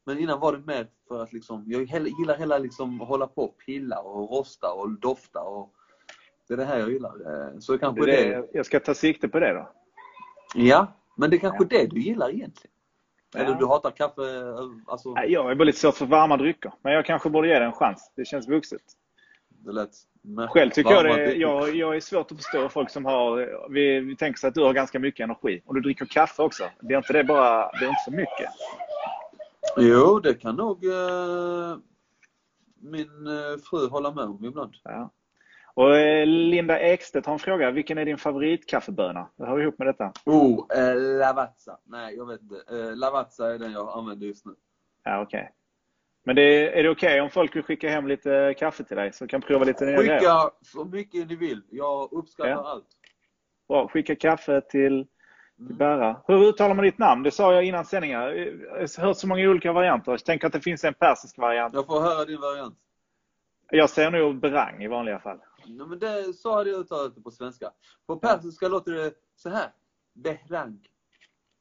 [0.06, 1.84] men innan var det mer för att liksom, jag
[2.20, 5.74] gillar hela liksom hålla på och pilla och rosta och dofta och
[6.48, 7.50] det är det här jag gillar.
[7.54, 9.70] Eh, Så kanske Det det, jag ska ta sikte på det då.
[10.56, 12.72] Ja, men det är kanske det du gillar egentligen.
[13.36, 13.58] Eller Ja.
[13.60, 16.74] du hatar kaffe, eh, alltså, Jag är bara lite svårt för varma drycker.
[16.82, 18.12] Men jag kanske borde ge det en chans.
[18.16, 18.82] Det känns vuxet.
[19.66, 19.90] Det lät
[20.22, 20.54] märkligt.
[20.54, 21.42] Själv tycker jag det, drycker.
[21.42, 23.70] jag, jag är svårt att förstå folk som har...
[23.70, 25.62] Vi, vi tänker sig att du har ganska mycket energi.
[25.66, 26.64] Och du dricker kaffe också.
[26.80, 27.72] Det är inte det bara...
[27.72, 28.50] Det är inte så mycket.
[29.78, 31.78] Jo, det kan nog eh,
[32.82, 34.74] min eh, fru hålla med om ibland.
[34.84, 35.12] Ja.
[35.74, 37.72] Och eh, Linda Ekstedt har en fråga.
[37.72, 39.28] Vilken är din favoritkaffeböna?
[39.36, 40.14] Det hör ihop med detta.
[40.26, 41.78] Oh, eh, Lavazza.
[41.86, 42.56] Nej, jag vet inte.
[42.70, 44.56] Eh, Lavazza är den jag använder just nu.
[45.04, 45.52] Ja, okej.
[46.24, 49.28] Men det, är det okej om folk vill skicka hem lite kaffe till dig så
[49.28, 50.20] kan prova lite nya grejer?
[50.20, 51.62] Skicka så mycket ni vill.
[51.70, 52.68] Jag uppskattar Ja.
[52.68, 52.88] allt.
[53.68, 53.88] Bra.
[53.88, 55.08] Skicka kaffe till, till
[55.60, 55.78] Mm.
[55.78, 56.22] Berra.
[56.28, 57.24] Hur uttalar man ditt namn?
[57.24, 58.30] Det sa jag innan sändningar.
[58.30, 60.12] Jag har hört så många olika varianter.
[60.12, 61.74] Jag tänker att det finns en persisk variant.
[61.74, 62.78] Jag får höra din variant.
[63.72, 65.40] Jag säger nog Berang i vanliga fall.
[65.66, 67.72] Ja, men det, så hade jag uttalat det på svenska.
[68.08, 69.70] På persiska låter det så här.
[70.14, 70.80] Behrang.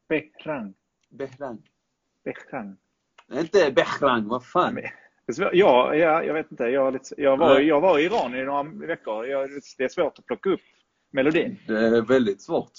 [0.09, 0.75] Berang.
[1.11, 1.63] Behrang.
[2.25, 2.77] Berang.
[3.33, 4.79] Inte Behrang, vad fan.
[4.79, 4.95] Är.
[5.53, 6.65] Ja, ja, jag vet inte.
[6.65, 9.27] Jag, är jag, var, jag var i Iran i några veckor.
[9.27, 10.61] Jag, det är svårt att plocka upp
[11.11, 11.59] melodin.
[11.67, 12.73] Det är väldigt svårt,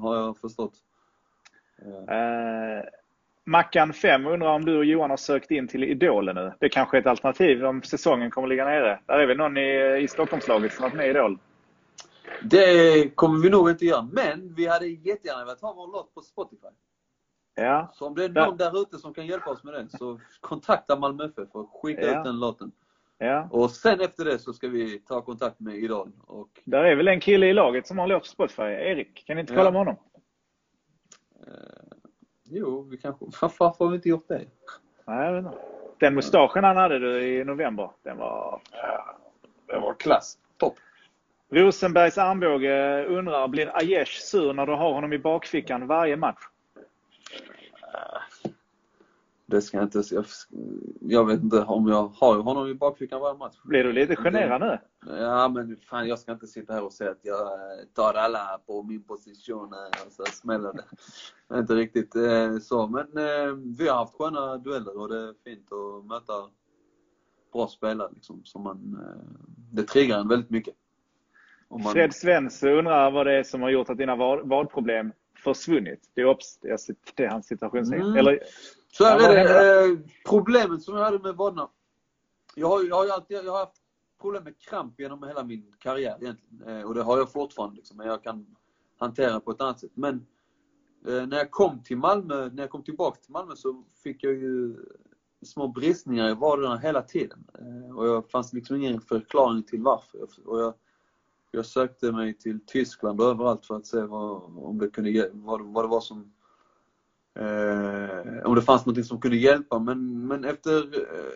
[0.00, 0.74] har jag förstått.
[2.08, 2.88] Eh,
[3.44, 6.52] Mackan 5 undrar om du och Johan har sökt in till Idolen nu.
[6.58, 9.00] Det kanske är ett alternativ om säsongen kommer ligga nere.
[9.06, 11.38] Där är väl någon i, i Stockholmslaget som har varit med i Idol.
[12.42, 16.20] Det kommer vi nog inte göra, men vi hade jättegärna velat ha vår låt på
[16.20, 16.68] Spotify.
[17.54, 20.20] Ja, Så om det är någon där ute som kan hjälpa oss med det, så
[20.40, 22.18] kontakta Malmö FF och skicka Ja.
[22.18, 22.72] ut den låten.
[23.18, 23.48] ja.
[23.50, 26.12] Och sen efter det så ska vi ta kontakt med Idol.
[26.26, 28.62] Och, Där är väl en kille i laget som har låt på Spotify.
[28.62, 29.70] Erik, kan ni inte kolla Ja.
[29.70, 29.96] med honom?
[31.46, 31.96] eh,
[32.44, 33.24] jo, vi kanske...
[33.40, 34.44] Varför har vi inte gjort det?
[35.06, 35.58] Nej, jag vet inte.
[35.98, 38.60] Den mustaschen han hade du i november, den var...
[39.66, 40.38] Det var klass.
[40.56, 40.74] Topp.
[41.50, 46.38] Rosenbergs armbåge undrar, blir Aiesh sur när du har honom i bakfickan varje match?
[49.46, 50.02] Det ska jag inte...
[50.10, 50.24] Jag,
[51.00, 53.56] jag vet inte om jag har honom i bakfickan varje match.
[53.64, 54.78] Blir du lite generad nu?
[55.16, 58.60] Ja, men fan jag ska inte sitta här och säga att jag eh, tar alla
[58.66, 61.58] på min position eh, och så smäller det.
[61.58, 62.86] Inte riktigt eh, så.
[62.86, 66.32] Men eh, vi har haft sköna dueller och det är fint att möta
[67.52, 68.10] bra spelare.
[68.14, 70.74] Liksom, som man, eh, det triggar en väldigt mycket.
[71.70, 75.12] Man, Fred Svens undrar vad det är som har gjort att dina vad- vadproblem
[75.44, 76.10] försvunnit.
[76.14, 76.78] Det är, obs, det är,
[77.14, 78.06] det är hans situationstecken.
[78.06, 78.16] Mm.
[78.16, 78.38] Eller,
[78.92, 79.84] Så här är det.
[79.92, 81.68] Eh, problemet som jag hade med vaderna.
[82.54, 83.76] Jag har, ju- jag har, alltid, jag har haft
[84.20, 86.62] problem med kramp genom hela min karriär egentligen.
[86.68, 87.76] Eh, och det har jag fortfarande.
[87.76, 88.46] Liksom, men jag kan
[88.98, 89.92] hantera på ett annat sätt.
[89.94, 90.26] Men
[91.08, 94.32] Eh, när jag kom till Malmö, när jag kom tillbaka till Malmö så fick jag
[94.32, 94.76] ju
[95.42, 97.44] små bristningar i vaderna hela tiden.
[97.96, 100.18] Och det fanns liksom ingen förklaring till varför.
[100.44, 100.74] Och jag,
[101.52, 105.60] jag sökte mig till Tyskland och överallt för att se vad, om det kunde, vad,
[105.62, 106.32] vad det var som
[107.38, 109.78] eh, om det fanns något som kunde hjälpa.
[109.78, 111.32] Men, men efter eh,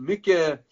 [0.00, 0.66] mycket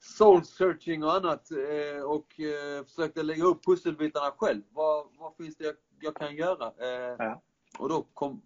[0.00, 4.62] soul searching och annat eh, och eh, försökte lägga upp pusselbitarna själv.
[4.70, 6.66] Vad, vad finns det jag, jag kan göra?
[6.66, 7.42] Eh, Ja.
[7.78, 8.42] och, då kom,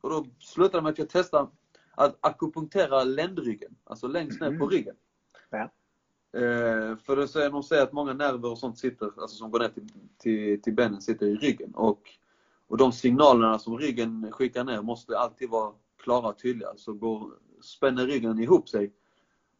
[0.00, 1.48] och då slutade det med att jag testade
[1.94, 4.68] att akupunktera ländryggen, alltså längst ner på Mhm.
[4.70, 4.96] ryggen.
[5.50, 5.70] Ja.
[6.32, 9.58] Eh, för det säger, de säger att många nerver och sånt sitter, alltså som går
[9.58, 9.88] ner till,
[10.18, 11.74] till, till benen, sitter i ryggen.
[11.74, 12.10] Och,
[12.66, 16.68] och de signalerna som ryggen skickar ner måste alltid vara klara och tydliga.
[16.76, 18.92] Så går, spänner ryggen ihop sig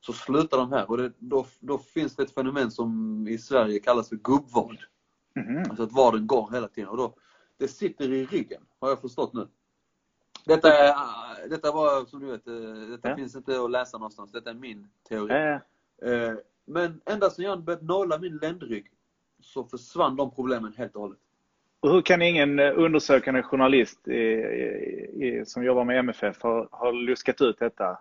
[0.01, 0.91] så slutar de här.
[0.91, 4.79] Och det, då, då finns det ett fenomen som i Sverige kallas för gubbvad.
[5.37, 5.59] Mhm.
[5.59, 6.89] Alltså att vaden går hela tiden.
[6.89, 7.15] Och då,
[7.57, 9.49] det sitter i ryggen, har jag förstått nu.
[10.45, 10.95] Detta, är,
[11.49, 13.17] detta var, som du vet, eh, detta Ja.
[13.17, 14.33] finns inte att läsa någonstans.
[14.33, 15.35] Detta är min teori.
[15.35, 15.59] Eh,
[16.03, 16.35] Eh,
[16.69, 18.87] Men ända sedan jag började nåla min ländrygg
[19.43, 21.19] så försvann de problemen helt och hållet.
[21.81, 26.91] Och hur kan ingen eh, undersökande journalist i, i, som jobbar med MFF ha, ha
[26.91, 27.99] luskat ut detta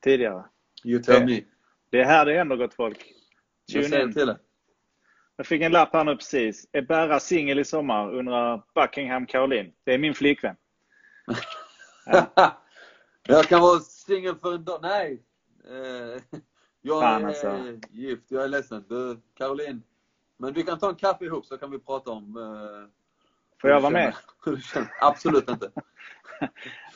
[0.00, 0.44] tidigare?
[0.84, 1.40] You tell Det- me.
[1.90, 3.12] Det är här det händer gott folk.
[3.66, 4.12] Jag Tune säger in.
[4.12, 4.38] till det.
[5.36, 6.68] Jag fick en lapp här nu precis.
[6.72, 8.14] Är Berra singel i sommar?
[8.14, 9.72] undrar Buckingham Caroline.
[9.84, 10.56] Det är min flickvän.
[13.26, 14.78] jag kan vara singel för en dag.
[14.82, 15.22] Nej!
[16.86, 17.78] Jag Fan, är alltså.
[17.90, 18.84] gift, jag är ledsen.
[18.88, 19.82] Du, Caroline.
[20.36, 22.36] Men vi kan ta en kaffe ihop så kan vi prata om...
[22.36, 22.90] eh,
[23.60, 24.14] Får jag vara med?
[25.00, 25.70] Absolut inte.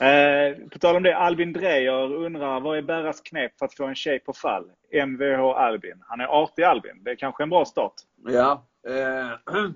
[0.01, 3.85] Eh, på tal om det, Albin Dreyer undrar vad är Berras knep för att få
[3.87, 4.71] en tjej på fall?
[4.93, 6.03] Mvh Albin.
[6.09, 7.05] Han är artig Albin.
[7.05, 7.95] Det är kanske en bra start.
[8.27, 8.67] Ja.
[8.89, 9.55] Eh,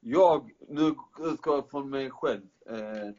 [0.00, 2.42] jag, nu utgår jag från mig själv.
[2.70, 3.10] Eh,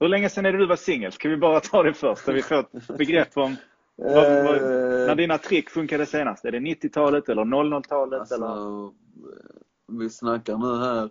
[0.00, 1.12] Hur länge sedan är det du var singel?
[1.12, 3.56] Ska vi bara ta det först så vi får ett begrepp om
[3.96, 6.44] vad, vad, när eh, dina trick funkade senast.
[6.44, 8.20] Är det 90-talet eller 00-talet?
[8.20, 8.90] alltså, eller?
[9.98, 11.10] vi snackar nu här.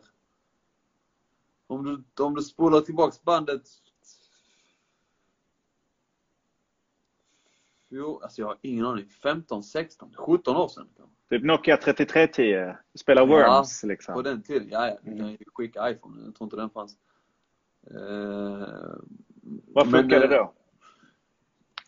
[1.68, 3.62] Om du, om du spolar tillbaks bandet.
[7.90, 9.06] Jo, alltså jag har ingen aning.
[9.24, 10.88] 15, 16, 17 år sedan.
[11.30, 12.76] Typ Nokia 3310.
[12.96, 14.14] Spela Worms liksom.
[14.14, 14.98] På den tiden, ja, ja.
[15.04, 15.20] Du Mm.
[15.20, 16.26] kan ju skicka iPhone.
[16.26, 16.98] Jag tror inte den fanns.
[17.88, 18.68] Eh,
[19.68, 20.54] Vad men, funkade eh, då?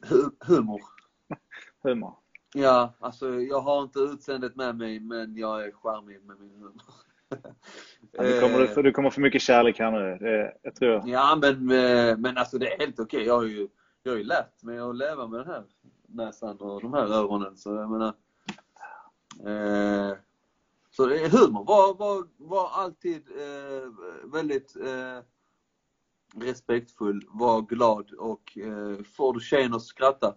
[0.01, 0.81] hu- Humor.
[1.83, 2.15] Humor.
[2.53, 6.71] Ja, alltså jag har inte utseendet med mig men jag är charmig med min humor.
[8.11, 10.17] Ja, du, kommer, Eh, du kommer få mycket kärlek här nu.
[10.17, 11.01] Det, jag tror.
[11.05, 13.25] Ja, men, eh, men alltså det är helt okej.
[13.25, 13.67] Jag har ju,
[14.03, 15.63] jag har ju lärt mig att leva med den här
[16.07, 17.57] näsan och de här öronen.
[17.57, 18.13] Så jag menar...
[19.45, 20.17] Eh,
[20.91, 21.63] så humor.
[21.65, 23.89] Var, var, var alltid eh,
[24.33, 25.23] väldigt eh,
[26.35, 30.35] respektfull, var glad och eh, får du tjejen att skratta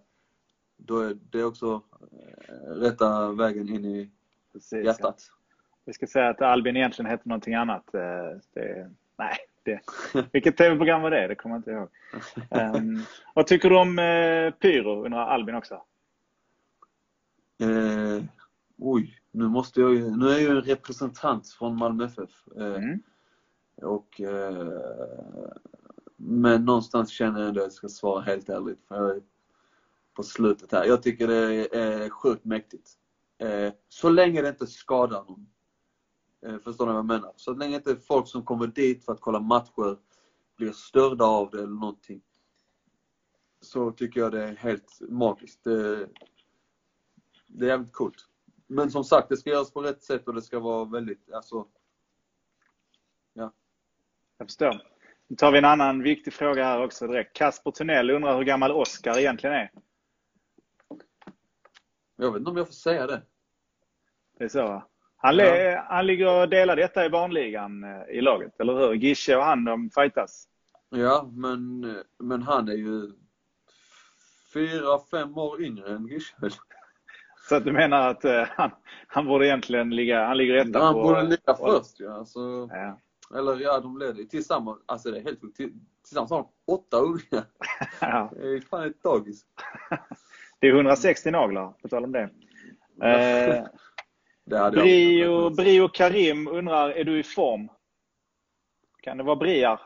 [0.77, 1.81] då är det också
[2.47, 4.11] eh, rätta vägen in i
[4.53, 4.79] Precis, ja.
[4.79, 5.31] hjärtat.
[5.85, 7.93] Vi ska säga att Albin egentligen heter någonting annat.
[7.93, 8.01] Eh,
[8.53, 9.79] Det, nej, det,
[10.31, 11.27] vilket tv-program var det?
[11.27, 11.89] Det kommer jag inte ihåg.
[12.75, 13.03] Um,
[13.35, 15.05] vad tycker du om eh, Pyro?
[15.05, 15.81] undrar Albin också.
[17.61, 18.23] Eh,
[18.77, 22.47] oj, nu måste jag ju, nu är jag ju en representant från Malmö FF.
[22.57, 22.99] Eh, Mm.
[23.81, 24.67] och, eh,
[26.15, 28.83] men någonstans känner jag ändå att jag ska svara helt ärligt.
[28.87, 29.21] För jag är
[30.13, 30.85] på slutet här.
[30.85, 32.91] Jag tycker det är sjukt mäktigt.
[33.37, 35.47] Eh, så länge det inte skadar någon.
[36.45, 37.33] Eh, förstår ni vad jag menar?
[37.35, 39.97] Så länge inte folk som kommer dit för att kolla matcher
[40.57, 42.21] blir störda av det eller någonting.
[43.61, 45.63] Så tycker jag det är helt magiskt.
[45.63, 46.09] Det,
[47.47, 48.27] det är jävligt coolt.
[48.67, 51.67] Men som sagt, det ska göras på rätt sätt och det ska vara väldigt, alltså,
[53.33, 53.51] Ja.
[54.37, 54.94] Jag förstår.
[55.27, 57.35] Nu tar vi en annan viktig fråga här också direkt.
[57.35, 59.71] Kasper Tunnell undrar hur gammal Oskar egentligen är.
[62.15, 63.21] jag vet inte om jag får säga det.
[64.37, 64.87] Det är så va?
[65.17, 68.93] Han, le- han ligger och delar detta i barnligan eh, i laget, eller hur?
[68.93, 70.47] Gische och han, de fightas.
[70.89, 71.81] Ja, men,
[72.19, 73.11] men han är ju
[74.53, 76.35] fyra, fem år yngre än Gische.
[77.49, 78.71] Så att du menar att eh, han,
[79.07, 81.03] han borde egentligen ligga, han ligger etta Han på...
[81.03, 82.13] borde ligga först ja.
[82.13, 82.39] Alltså,
[82.71, 82.99] Ja.
[83.35, 84.79] Eller ja, de ju tillsammans.
[84.85, 85.57] Alltså det är helt sjukt.
[85.57, 87.45] Till- Tillsammans har de åtta ungar.
[88.01, 88.31] ja.
[88.35, 89.45] Det är fan ett dagis.
[90.59, 92.29] Det är 160 naglar, på tal om det.
[93.03, 93.63] Eh,
[94.45, 97.69] Det Brio, Brio Karim undrar, är du i form?
[99.01, 99.79] Kan det vara Briar?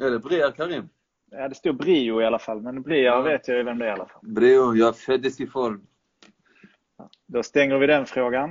[0.00, 0.88] Är det Briar Karim?
[1.30, 3.20] Ja, det står Brio i alla fall, men Briar Ja.
[3.22, 4.20] vet jag ju vem det är i alla fall.
[4.22, 5.86] Brio, jag föddes i form.
[7.26, 8.50] Då stänger vi den frågan.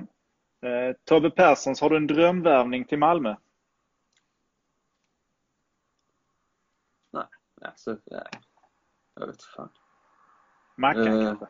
[0.62, 3.36] Eh, Tobbe Perssons, har du en drömvärvning till Malmö?
[7.88, 8.28] Alltså, nej.
[9.15, 9.69] Jag vet fan.
[10.76, 11.48] Mackan Eh, kanske?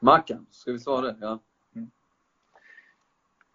[0.00, 1.16] Mackan, ska vi svara det?
[1.20, 1.38] Ja.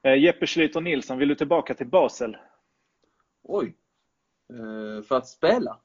[0.03, 2.37] Eh, Jeppe Schlyter Nilsson, vill du tillbaka till Basel?
[3.43, 3.75] Oj.
[4.53, 5.79] Eh, för att spela?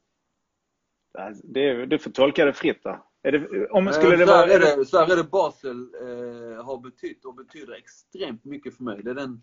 [1.19, 3.01] Alltså, Det, du får tolka det fritt där.
[3.23, 4.47] Är det, om Eh, skulle det så, vara...
[4.47, 8.85] är det, så här är det Basel eh, har betytt och betyder extremt mycket för
[8.85, 9.03] mig.
[9.03, 9.43] Det är, den,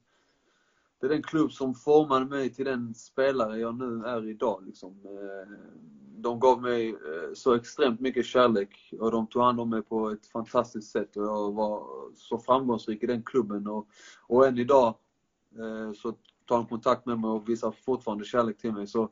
[1.02, 4.64] det är den klubb som formade mig till den spelare jag nu är idag.
[4.66, 5.00] Liksom.
[5.06, 5.52] Eh,
[6.18, 10.10] de gav mig eh, så extremt mycket kärlek och de tog hand om mig på
[10.10, 13.68] ett fantastiskt sätt och jag var så framgångsrik i den klubben.
[13.68, 13.88] Och,
[14.28, 14.96] och än idag
[15.58, 16.12] eh, så
[16.46, 18.88] tar de kontakt med mig och visar fortfarande kärlek till mig.
[18.88, 19.04] Så,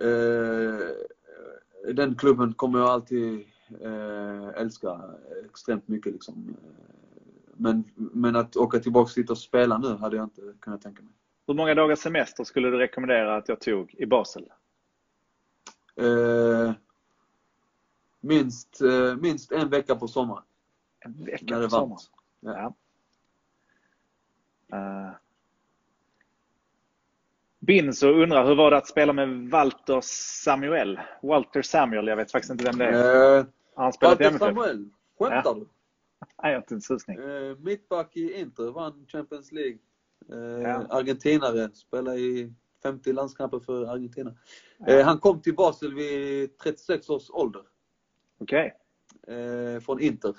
[0.00, 0.78] eh,
[1.94, 3.46] den klubben kommer jag alltid
[3.80, 5.00] eh, älska
[5.44, 6.12] extremt mycket.
[6.12, 6.56] Liksom.
[7.62, 11.12] Men, men att åka tillbaka dit och spela nu hade jag inte kunnat tänka mig.
[11.46, 14.48] Hur många dagars semester skulle du rekommendera att jag tog i Basel?
[15.96, 16.72] Eh,
[18.20, 20.42] minst, eh, minst en vecka på sommaren.
[21.00, 21.98] En vecka på sommaren.
[22.40, 22.74] Ja.
[24.68, 24.76] Ja.
[24.76, 25.12] Uh,
[27.58, 30.00] Binzo undrar, hur var det att spela med Walter
[30.44, 31.00] Samuel?
[31.22, 33.38] Walter Samuel, jag vet faktiskt inte vem det är.
[33.38, 33.44] Eh,
[33.76, 34.40] han spelat Walter MFF?
[34.40, 35.66] Samuel, skämtar du?
[36.42, 37.18] Nej, jag har inte en susning.
[37.18, 39.78] Eh, mittback i Inter, vann Champions League.
[40.32, 40.86] Eh, Ja.
[40.90, 44.34] Argentinare, spelar i 50 landskamper för Argentina.
[44.86, 47.62] Eh, han kom till Basel vid 36 års ålder.
[48.38, 48.74] Okej.
[49.26, 50.36] eh, från Inter.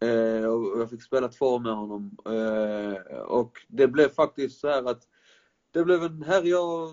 [0.00, 2.16] Eh, och jag fick spela två år med honom.
[2.26, 5.02] Eh, och det blev faktiskt så här att
[5.70, 6.90] det blev en herre jag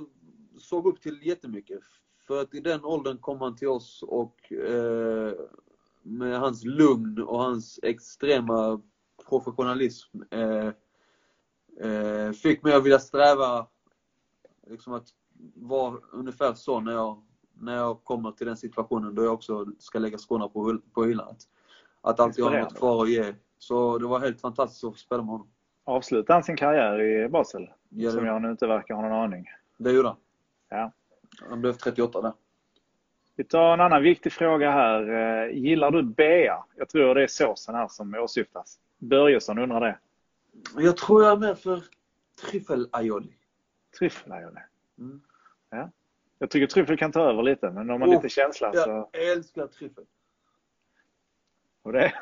[0.60, 1.80] såg upp till jättemycket.
[2.28, 5.34] För att i den åldern kom han till oss och eh,
[6.08, 8.82] med hans lugn och hans extrema
[9.30, 10.68] professionalism eh,
[11.90, 13.68] eh, fick mig att vilja sträva
[14.68, 15.08] liksom att
[15.56, 20.00] vara ungefär så när jag, när jag kommer till den situationen då jag också ska
[20.00, 21.28] lägga skorna på, på hyllan.
[21.28, 21.48] Att,
[22.02, 23.34] att alltid ha något kvar att ge.
[23.58, 25.48] Så det var helt fantastiskt att få spela med honom.
[25.84, 27.70] Avslutade han sin karriär i Basel?
[27.90, 29.46] Ja, Som jag nu inte verkar ha någon aning.
[29.78, 30.18] Det gjorde han.
[30.70, 30.92] Ja.
[31.50, 32.34] Han blev 38 där.
[33.38, 35.10] Vi tar en annan viktig fråga här.
[35.10, 36.64] Eh, Gillar du bea?
[36.76, 38.80] Jag tror det är såsen här som åsyftas.
[38.98, 39.98] Börjesson undrar det.
[40.78, 41.84] Jag tror jag är med för
[42.42, 43.34] tryffel-aioli.
[44.00, 44.64] Tryffel är det.
[45.00, 45.22] Mm.
[45.70, 45.92] Ja.
[46.40, 49.10] Jag tycker tryffel kan ta över lite, men om man Oh, lite känsla så...
[49.12, 50.06] Jag älskar tryffel.
[51.84, 52.14] Och det.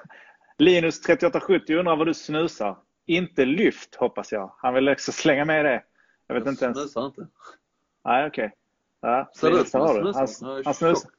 [0.58, 2.78] Linus 3870 undrar vad du snusar.
[3.06, 4.52] Inte lyft hoppas jag.
[4.58, 5.84] Han vill också slänga med det.
[6.28, 6.78] Jag vet jag inte ens.
[6.78, 7.28] snusar inte.
[8.06, 8.52] Nej, okej.
[9.06, 10.14] Ja, Ser det ut Linus, som där har en du.
[10.14, 10.60] Han, snusar?
[10.60, 11.12] Är han snusar.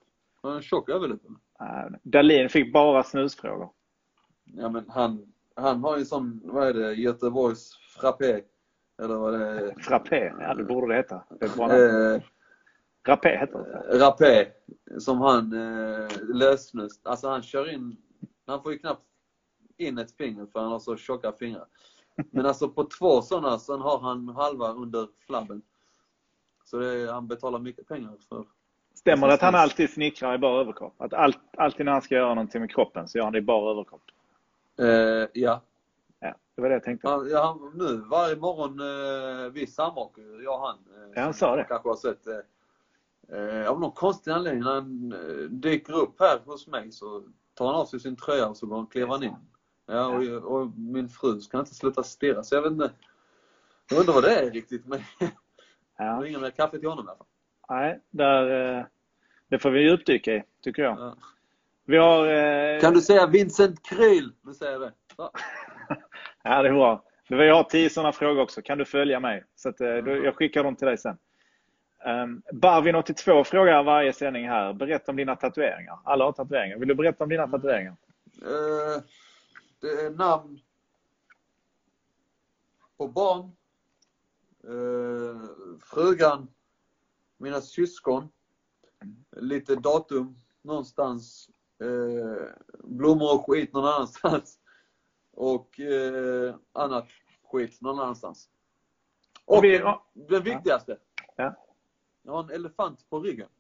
[0.42, 1.20] Han en tjock överläpp.
[1.60, 3.70] Nej, Dahlin fick bara snusfrågor.
[4.44, 7.70] Ja men han, han har ju sån, vad är det, Göteborgs
[8.00, 8.42] frappé.
[9.02, 9.74] Eller vad det är.
[9.80, 11.24] Frappé, ja det borde det heta.
[11.40, 12.14] Det är.
[12.14, 12.20] Eh,
[13.06, 13.98] Rappé heter det.
[13.98, 14.46] rapé.
[14.98, 17.00] Som han eh, lösnus.
[17.02, 17.96] Alltså han kör in,
[18.46, 19.02] han får ju knappt
[19.76, 21.66] in ett finger för han har så tjocka fingrar.
[22.30, 25.62] Men alltså på två sådana, sen har han halva under flabben.
[26.66, 28.44] Så det, han betalar mycket pengar för.
[28.94, 30.94] Stämmer det att han alltid snickrar i bara överkropp?
[31.02, 33.42] Att allt, alltid när han ska göra någonting med kroppen så gör han det i
[33.42, 34.02] bara överkropp?
[34.78, 34.86] Eh,
[35.32, 35.62] ja.
[36.20, 37.08] Ja, det var det jag tänkte.
[37.08, 40.76] Han, ja, nu varje morgon eh, vi samåker, jag och han.
[40.76, 41.64] Eh, Ja, han sa det.
[41.64, 42.26] Kanske har sett.
[42.26, 47.22] Eh, eh, av någon konstig anledning när han eh, dyker upp här hos mig så
[47.54, 49.36] tar han av sig sin tröja och så går han, kliver han in.
[49.86, 50.22] Ja, och,
[50.56, 52.92] och min fru kan inte sluta stirra så jag vet inte.
[53.90, 55.00] Jag undrar vad det är riktigt men
[55.96, 56.04] Ja.
[56.04, 57.26] har ingen mer kaffe till honom i alla fall.
[57.68, 58.84] Nej, där, eh,
[59.48, 60.98] det får vi djupdyka i, tycker jag.
[60.98, 61.16] Ja.
[61.84, 62.26] Vi har...
[62.26, 64.32] eh, Kan du säga Vincent Kryl?
[64.42, 64.92] Nu säger jag det.
[65.16, 65.30] Så.
[66.42, 67.02] Ja, det är bra.
[67.28, 68.62] Men Vi har tio sådana frågor också.
[68.62, 69.44] Kan du följa mig?
[69.54, 71.18] Så att, eh, då, jag skickar dem till dig sen.
[72.06, 74.72] Um, Barvin82 frågar varje sändning här.
[74.72, 75.98] Berätta om dina tatueringar.
[76.04, 76.78] Alla har tatueringar.
[76.78, 77.96] Vill du berätta om dina tatueringar?
[78.42, 79.02] Eh,
[79.80, 80.60] det är namn
[82.98, 83.50] på barn,
[84.66, 85.40] eh,
[85.80, 86.48] frugan,
[87.38, 88.28] mina syskon,
[89.36, 91.50] lite datum någonstans,
[91.82, 92.46] eh,
[92.84, 94.58] blommor och skit någon annanstans
[95.32, 97.06] och eh, annat
[97.52, 98.48] skit någon annanstans.
[99.44, 100.06] Och vi- ja.
[100.12, 100.98] den viktigaste.
[101.36, 101.54] Ja.
[102.22, 103.48] Jag har en elefant på ryggen.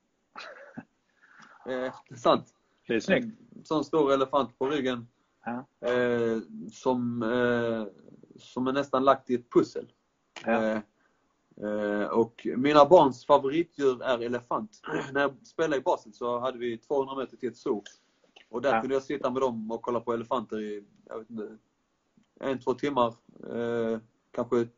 [1.68, 2.54] Eh, sant.
[2.86, 3.40] Det är snyggt.
[3.56, 5.08] En sån stor elefant på ryggen.
[5.44, 5.88] Ja.
[5.88, 6.38] Eh,
[6.72, 7.86] som, eh,
[8.38, 9.92] som är nästan lagt i ett pussel.
[10.44, 10.80] Ja.
[11.62, 14.80] Eh, och mina barns favoritdjur är elefant.
[15.12, 17.82] När jag spelade i Basel så hade vi 200 meter till ett zoo.
[18.48, 18.80] Och där Ja.
[18.80, 21.56] kunde jag sitta med dem och kolla på elefanter i, jag vet inte,
[22.40, 23.14] en, två timmar.
[23.52, 23.98] Eh,
[24.30, 24.68] kanske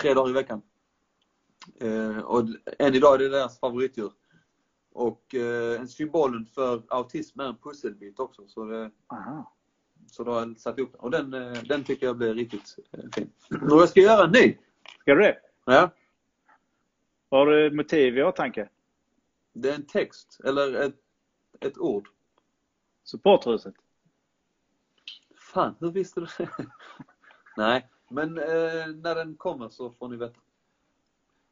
[0.00, 0.62] tre dagar i veckan.
[1.80, 2.42] Eh, och
[2.78, 4.12] än idag är det deras favoritdjur.
[4.92, 8.48] Och eh, en symbolen för autism är en pusselbit också.
[8.48, 8.90] Så, det,
[10.10, 11.00] så då har jag satt ihop den.
[11.00, 13.30] Och den, eh, den tycker jag blir riktigt eh, fin.
[13.70, 14.56] Och jag ska göra en ny.
[15.00, 15.38] Ska du det?
[15.64, 15.90] Ja.
[17.30, 18.68] Har du motiv i åtanke?
[19.52, 20.94] Det är en text, eller ett,
[21.60, 22.08] ett ord.
[23.04, 23.74] Supporthuset?
[25.38, 26.48] Fan, hur visste du det?
[27.56, 30.40] Nej, men eh, när den kommer så får ni veta.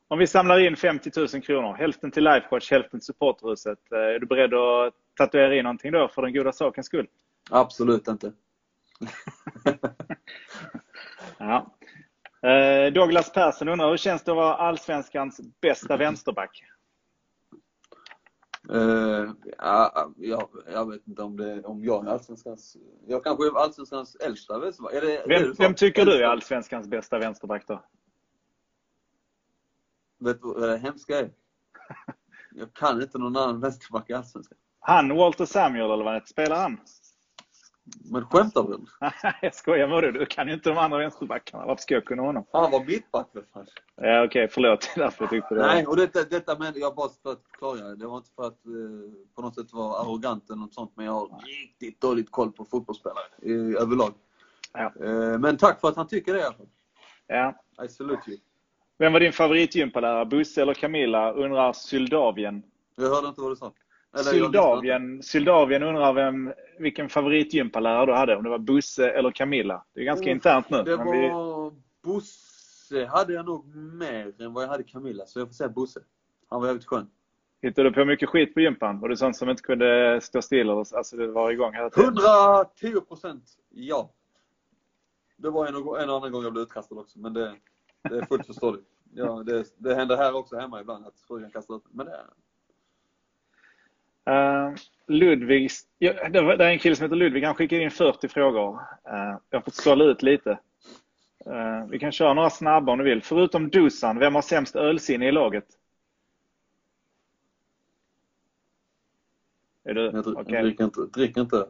[0.08, 3.92] Om vi samlar in 50 000 kronor, hälften till Lifecoach, hälften till Supporthuset.
[3.92, 7.08] eh, Är du beredd att tatuera in någonting då för den goda sakens skull?
[7.50, 8.32] Absolut inte.
[11.38, 11.74] Ja.
[12.44, 16.62] Eh, Douglas Persson undrar, hur känns det att vara Allsvenskans bästa vänsterback?
[18.72, 22.76] Eh, ja, jag, jag vet inte om, det, om jag är allsvenskans...
[23.06, 24.92] Jag kanske är allsvenskans äldsta vänsterback.
[24.92, 26.28] Det, Vem, vem tycker du är Äldsta?
[26.28, 27.82] Allsvenskans bästa vänsterback då?
[30.18, 31.30] Vet du vad det hemska är?
[32.54, 34.58] Jag kan inte någon annan vänsterback i allsvenskan.
[34.80, 36.78] Han, Walter Samuel eller vad spelar han?
[38.10, 38.78] Men skämtar du?
[39.42, 41.66] jag skojar med dig, du kan ju inte de andra vänsterbackarna.
[41.66, 42.46] Varför ska jag kunna honom?
[42.52, 43.66] Han var mittback för fan.
[43.96, 44.90] Ja, Okej, förlåt.
[44.96, 45.60] Därför jag tyckte det.
[45.60, 47.94] Nej, och detta, detta men jag bara för att klargöra.
[47.94, 48.72] Det var inte för att eh,
[49.34, 50.92] på något sätt vara arrogant eller något sånt.
[50.94, 54.12] Men jag har riktigt dåligt koll på fotbollsspelare eh, överlag.
[54.72, 54.92] Ja.
[55.04, 56.68] Eh, men tack för att han tycker det i alla fall.
[57.26, 57.54] Ja.
[57.84, 58.40] I salute you.
[58.98, 60.26] Vem var din favoritgympalärare?
[60.26, 61.32] Busse eller Camilla?
[61.32, 62.62] Undrar Syldavien.
[62.96, 63.72] Jag hörde inte vad du sa.
[64.22, 68.36] Syldavien, Syldavien undrar vem, vilken favoritgympalärare du hade.
[68.36, 69.84] Om det var Busse eller Camilla.
[69.94, 70.82] Det är ganska Oh, internt nu.
[70.82, 75.26] Det men vi- var Bosse hade jag nog mer än vad jag hade Camilla.
[75.26, 76.00] Så jag får säga Bosse.
[76.48, 77.10] Han var jävligt skön.
[77.62, 79.00] Hittade du på mycket skit på gympan?
[79.00, 80.70] Var du sån som inte kunde stå still?
[80.70, 82.14] Alltså det var igång hela tiden?
[82.14, 84.10] 110 procent ja.
[85.36, 87.18] Det var en, och- en och annan gång jag blev utkastad också.
[87.18, 87.54] Men det,
[88.08, 88.86] det är fullt förståeligt.
[89.14, 92.20] Ja, det, det händer här också hemma ibland att frugan kastar ut Men det,
[94.30, 94.74] Uh,
[95.06, 97.44] Ludvig, ja, det, var, det är en kille som heter Ludvig.
[97.44, 98.74] Han skickade in 40 frågor.
[99.12, 100.58] Uh, jag fått sålla ut lite.
[101.46, 103.22] Uh, vi kan köra några snabba om du vill.
[103.22, 105.64] Förutom Dusan, vem har sämst ölsinne i laget?
[109.84, 110.04] Är du?
[110.04, 110.54] jag dr- Okej.
[110.54, 111.00] jag dricker inte.
[111.00, 111.66] Dricker inte.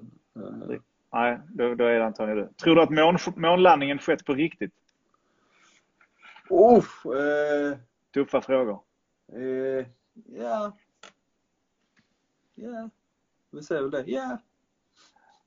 [1.13, 2.53] Nej, då, då är det antagligen du.
[2.53, 4.73] Tror du att mån, månlandningen skett på riktigt?
[6.51, 7.79] Uff, eh,
[8.15, 8.81] Tuffa frågor.
[9.33, 9.87] eh,
[10.27, 10.77] ja.
[12.55, 12.91] Ja.
[13.51, 14.05] Vi säger väl det.
[14.07, 14.39] Ja.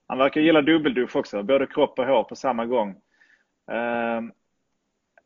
[0.07, 3.01] Han verkar gilla dubbeldusch också, både kropp och hår på samma gång.
[3.71, 4.31] Ehm,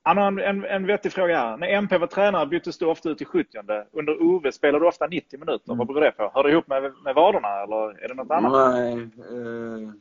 [0.03, 1.57] han har en, en, en vettig fråga här.
[1.57, 3.57] När MP var tränare byttes du ofta ut i 70
[3.91, 5.75] Under Ove spelade du ofta 90 minuter.
[5.75, 6.31] Vad beror det på?
[6.33, 8.51] Hör det ihop med, med vaderna eller är det något annat?
[8.51, 9.93] Nej, eh,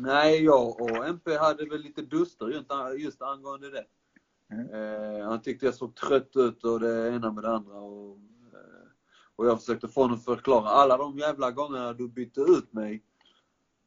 [0.00, 3.84] nej, jag och MP hade väl lite duster just, just angående det.
[4.52, 4.70] Mm.
[4.74, 7.76] Eh, han tyckte jag såg trött ut och det ena med det andra.
[7.76, 8.18] Och,
[9.36, 10.68] och jag försökte få honom att förklara.
[10.68, 13.02] Alla de jävla gångerna du bytte ut mig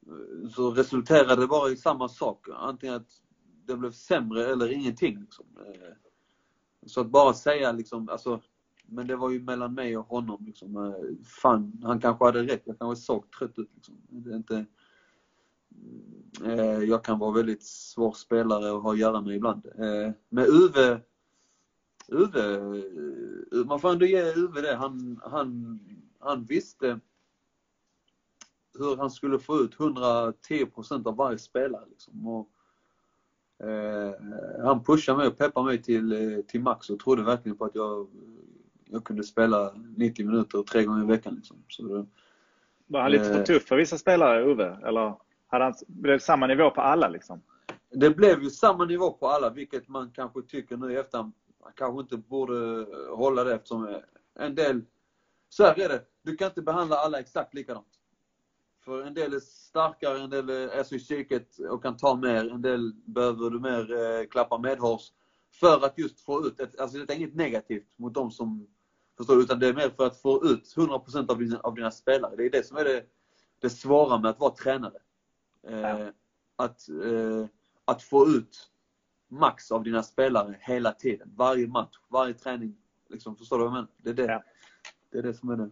[0.08, 2.48] eh, så resulterade det bara i samma sak.
[2.56, 3.10] Antingen att
[3.66, 5.20] det blev sämre eller ingenting.
[5.20, 5.46] Liksom.
[5.66, 5.94] Eh,
[6.86, 8.42] så att bara säga liksom, alltså,
[8.86, 10.46] men det var ju mellan mig och honom.
[10.46, 10.78] Liksom.
[10.78, 12.62] Eh, fan, han kanske hade rätt.
[12.66, 13.70] Jag kanske såg trött ut.
[13.76, 13.96] Liksom.
[14.10, 14.66] Det är inte,
[16.88, 19.66] jag kan vara väldigt svår spelare att ha att göra med ibland.
[20.30, 21.02] Med Uwe,
[22.12, 22.56] Uwe,
[23.60, 24.76] eh, man får ändå ge Uwe det.
[24.76, 25.80] Han, han,
[26.20, 27.00] han visste
[28.80, 31.84] hur han skulle få ut 110% av varje spelare.
[31.90, 32.28] Liksom.
[32.28, 32.50] Och,
[33.68, 34.14] eh,
[34.64, 37.76] han pushade mig och peppade mig till, eh, till max och trodde verkligen på att
[37.76, 38.08] jag,
[38.86, 41.36] jag kunde spela 90 minuter tre gånger i veckan.
[41.36, 41.64] Liksom.
[41.68, 42.08] Så
[42.88, 43.44] Var han lite för Eh.
[43.44, 44.80] tuff för vissa spelare, Ove?
[44.88, 45.16] Eller
[45.48, 47.42] hade han, blev det samma nivå på alla liksom?
[47.90, 51.34] det blev ju samma nivå på alla, vilket man kanske tycker nu i efterhand.
[51.64, 52.86] Man kanske inte borde
[53.16, 54.02] hålla det eftersom
[54.36, 54.82] en del,
[55.50, 58.00] så här är det, du kan inte behandla alla exakt likadant.
[58.86, 62.52] För en del är starkare, en del är så i psyket och kan ta mer,
[62.52, 65.12] en del behöver du mer eh, klappa medhårs.
[65.60, 68.68] För att just få ut, ett, alltså det är inget negativt mot de som,
[69.18, 72.36] förstår utan det är mer för att få ut 100% av dina, av dina spelare.
[72.36, 73.04] Det är det som är det,
[73.60, 75.00] det svåra med att vara tränare.
[75.68, 76.12] Eh, Ja.
[76.56, 77.46] Att, eh,
[77.86, 78.72] att få ut
[79.28, 81.32] max av dina spelare hela tiden.
[81.36, 82.76] Varje match, varje träning.
[83.10, 83.88] Liksom, förstår du vad jag menar?
[83.98, 84.44] Det är det, Ja.
[85.12, 85.70] det, är det som är det.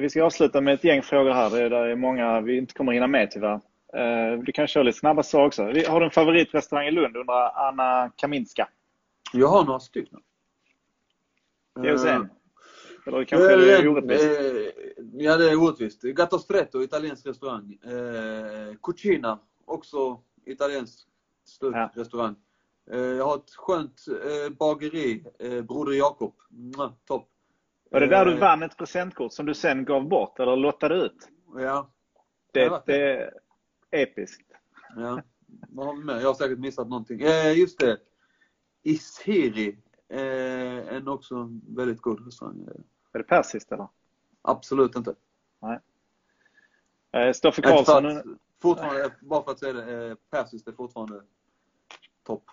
[0.00, 1.50] Vi ska avsluta med ett gäng frågor här.
[1.50, 3.60] Det är, där är många vi inte kommer hinna med tyvärr.
[3.94, 5.62] Eh, Du kan köra lite snabba svar också.
[5.62, 7.16] Har du en favoritrestaurang i Lund?
[7.16, 8.68] undrar Anna Kaminska.
[9.32, 10.20] Jag har några stycken.
[11.82, 12.28] Ge oss Eh, en.
[13.06, 14.24] Eller kanske är det orättvist?
[14.24, 16.02] Eh, Ja, det är orättvist.
[16.02, 17.78] Gatto Stretto, italiensk restaurang.
[17.84, 21.08] Eh, Cucina, också italiensk.
[21.48, 21.90] Slut, Ja.
[21.94, 22.36] restaurang.
[22.90, 26.34] Eh, jag har ett skönt eh, bageri, eh, Broder Jakob.
[27.04, 27.28] Topp.
[27.90, 31.28] Var det där du vann ett presentkort som du sen gav bort eller lottade ut?
[31.56, 31.90] Ja.
[32.52, 33.32] Det, det är
[33.90, 34.52] episkt.
[34.96, 35.22] Ja,
[35.68, 36.22] vad har vi med?
[36.22, 37.20] Jag har säkert missat någonting.
[37.56, 37.98] Just det.
[38.82, 39.78] Ishiri.
[40.08, 42.68] Eh, en också väldigt god restaurang.
[43.12, 43.88] Är det persiskt eller?
[44.42, 45.14] Absolut inte.
[47.12, 48.24] Eh, Stoffe Karlsson, att,
[48.62, 51.22] fortfarande, bara för att säga det, persiskt är fortfarande
[52.28, 52.44] topp.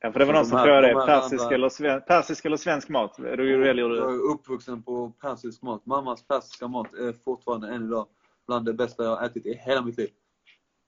[0.00, 2.88] ja, för det var någon de som frågade Persisk, andra- eller sven, persisk eller svensk
[2.88, 3.16] mat?
[3.16, 5.86] Då väljer Jag du är uppvuxen på persisk mat.
[5.86, 8.06] Mammas persiska mat är fortfarande än idag
[8.46, 10.08] bland det bästa jag har ätit i hela mitt liv.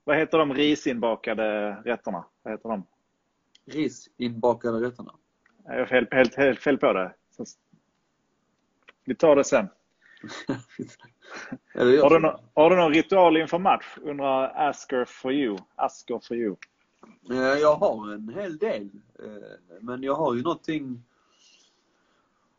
[0.05, 2.25] Vad heter de risinbakade rätterna?
[2.43, 2.87] Vad heter de?
[3.67, 5.13] Risinbakade rätterna.
[5.65, 7.15] Jag är helt, helt, helt fel på det.
[7.31, 7.45] Så,
[9.05, 9.69] vi tar det sen.
[11.75, 13.99] Eller jag Har du, nå- har du någon ritual inför match?
[14.03, 15.59] Undrar Asker for you.
[15.75, 16.57] Asker for you.
[17.31, 18.91] Eh, Jag har en hel del.
[19.19, 21.03] eh, Men jag har ju någonting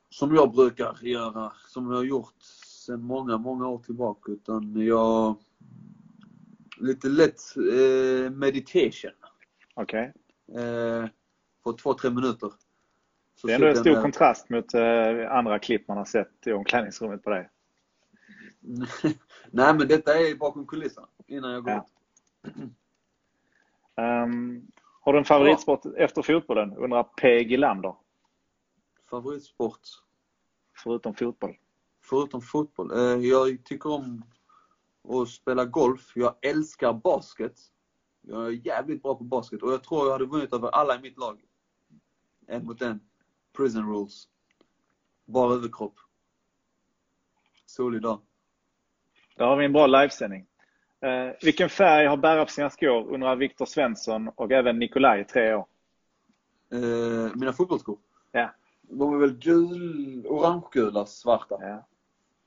[0.09, 2.41] som jag brukar göra, som jag har gjort
[2.85, 4.31] sedan många, många år tillbaka.
[4.31, 5.35] Utan jag...
[6.79, 9.11] Lite lätt eh, meditation.
[9.73, 10.13] Okej.
[10.55, 11.05] Eh,
[11.63, 12.51] På två, tre minuter.
[13.35, 14.75] Så Det är ändå en stor med- kontrast mot
[15.29, 17.49] andra klipp man har sett i omklädningsrummet på dig.
[19.51, 21.87] Nej men detta är bakom kulisserna innan jag går Ja.
[22.43, 22.53] ut.
[23.97, 24.67] Ehm,
[25.01, 26.77] har du en favoritsport efter fotbollen?
[26.77, 27.39] Undrar P.
[27.43, 27.95] Gilander.
[29.09, 29.79] Favoritsport?
[30.83, 31.57] Förutom fotboll.
[32.03, 32.91] Förutom fotboll.
[32.91, 34.25] Eh, Jag tycker om
[35.09, 36.11] att spela golf.
[36.15, 37.59] Jag älskar basket.
[38.21, 40.99] Jag är jävligt bra på basket och jag tror jag hade vunnit över alla i
[41.01, 41.41] mitt lag.
[42.47, 42.99] En mot en.
[43.57, 44.27] Prison rules.
[45.25, 45.95] Bara överkropp.
[47.65, 48.21] Solig dag.
[49.35, 50.47] Där har vi en bra livesändning.
[51.01, 53.13] Eh, vilken färg har bärare på sina skor?
[53.13, 55.65] Undrar Viktor Svensson och även Nikolaj, tre år.
[56.73, 57.97] Eh, mina fotbollsskor.
[58.31, 58.51] Ja.
[58.81, 61.57] De är väl gul, orangegula, svarta.
[61.61, 61.87] Ja.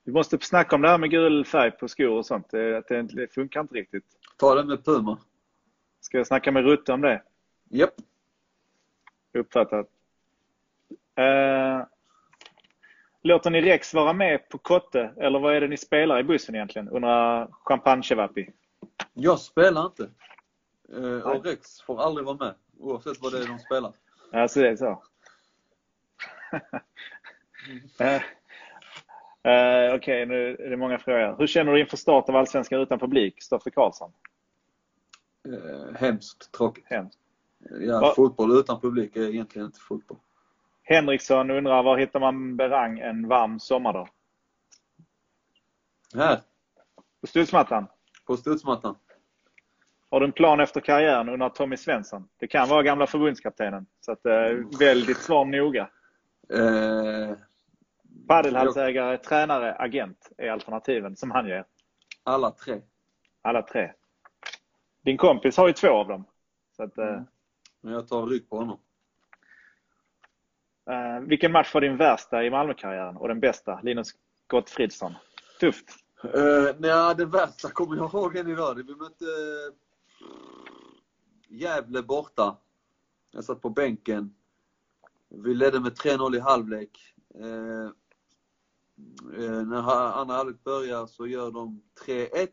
[0.03, 2.49] Vi måste snacka om det här med gul färg på skor och sånt.
[2.51, 4.05] Det, det, det funkar inte riktigt.
[4.37, 5.17] Ta det med Puma.
[6.01, 7.23] Ska jag snacka med Rutte om det?
[7.69, 7.93] Japp.
[9.33, 9.89] Uppfattat.
[11.15, 11.85] Eh,
[13.23, 15.13] låter ni Rex vara med på Kotte?
[15.17, 16.89] Eller vad är det ni spelar i bussen egentligen?
[16.89, 18.49] Undrar Champagne Chevapi.
[19.13, 20.09] Jag spelar inte.
[20.95, 22.53] Eh, och Rex får aldrig vara med.
[22.79, 23.93] Oavsett vad det är de spelar.
[24.31, 25.03] Alltså det är så.
[27.99, 28.15] Eh,
[29.43, 31.35] eh, Okej, nu är det många frågor.
[31.39, 33.41] Hur känner du inför start av Allsvenskan utan publik?
[33.43, 34.11] Stoffe Karlsson.
[35.47, 36.85] Eh, hemskt tråkigt.
[36.87, 37.19] Hemskt.
[37.79, 38.13] Ja, Va?
[38.15, 40.17] fotboll utan publik är egentligen inte fotboll.
[40.91, 44.09] Henriksson undrar var hittar man Berang en varm sommardag?
[46.15, 46.39] Här,
[47.21, 47.87] På studsmattan.
[48.25, 48.95] på studsmattan.
[50.09, 51.29] Har du en plan efter karriären?
[51.29, 52.29] undrar Tommy Svensson.
[52.37, 53.85] Det kan vara gamla förbundskaptenen.
[54.01, 55.89] Så att, eh, välj ditt svar noga.
[56.53, 57.37] Eh,
[59.17, 61.65] tränare, agent är alternativen som han ger.
[62.23, 62.81] alla tre.
[63.41, 63.91] Alla tre.
[65.01, 66.25] Din kompis har ju två av dem.
[66.75, 67.21] Så att, eh,
[67.81, 68.79] Men jag tar rygg på honom
[70.91, 73.79] eh, vilken match var din värsta i Malmökarriären och den bästa?
[73.83, 74.11] Linus
[74.47, 75.13] Gottfridsson.
[75.59, 75.85] Tufft.
[76.23, 78.75] Eh, uh, nej, den värsta kommer jag ihåg än idag.
[78.75, 79.73] Vi mötte uh,
[81.47, 82.57] Gävle borta.
[83.31, 84.35] Jag satt på bänken.
[85.29, 87.13] Vi ledde med 3-0 i halvlek.
[87.39, 87.89] Uh,
[89.39, 92.47] uh, när andra halvlek börjar så gör de 3-1.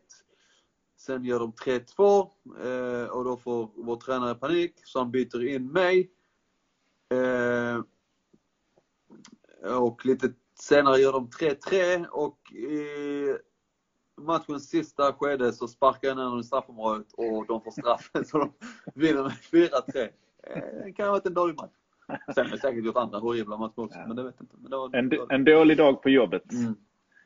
[0.97, 6.11] Sen gör de 3-2 och då får vår tränare panik så han byter in mig.
[9.63, 13.37] Och lite senare gör de 3-3 och i
[14.21, 18.11] matchens sista skede så sparkar ner dem i straffområdet och de får straff.
[18.25, 18.51] Så de
[18.95, 20.09] vinner med 4-3.
[20.43, 21.71] Eh, Det kan ha varit en dålig match.
[22.35, 24.07] Sen har jag säkert gjort andra horribla matcher också, Ja.
[24.07, 24.55] men det vet jag inte.
[24.59, 26.51] Men det var En, en dålig dag på jobbet.
[26.51, 26.75] Mm.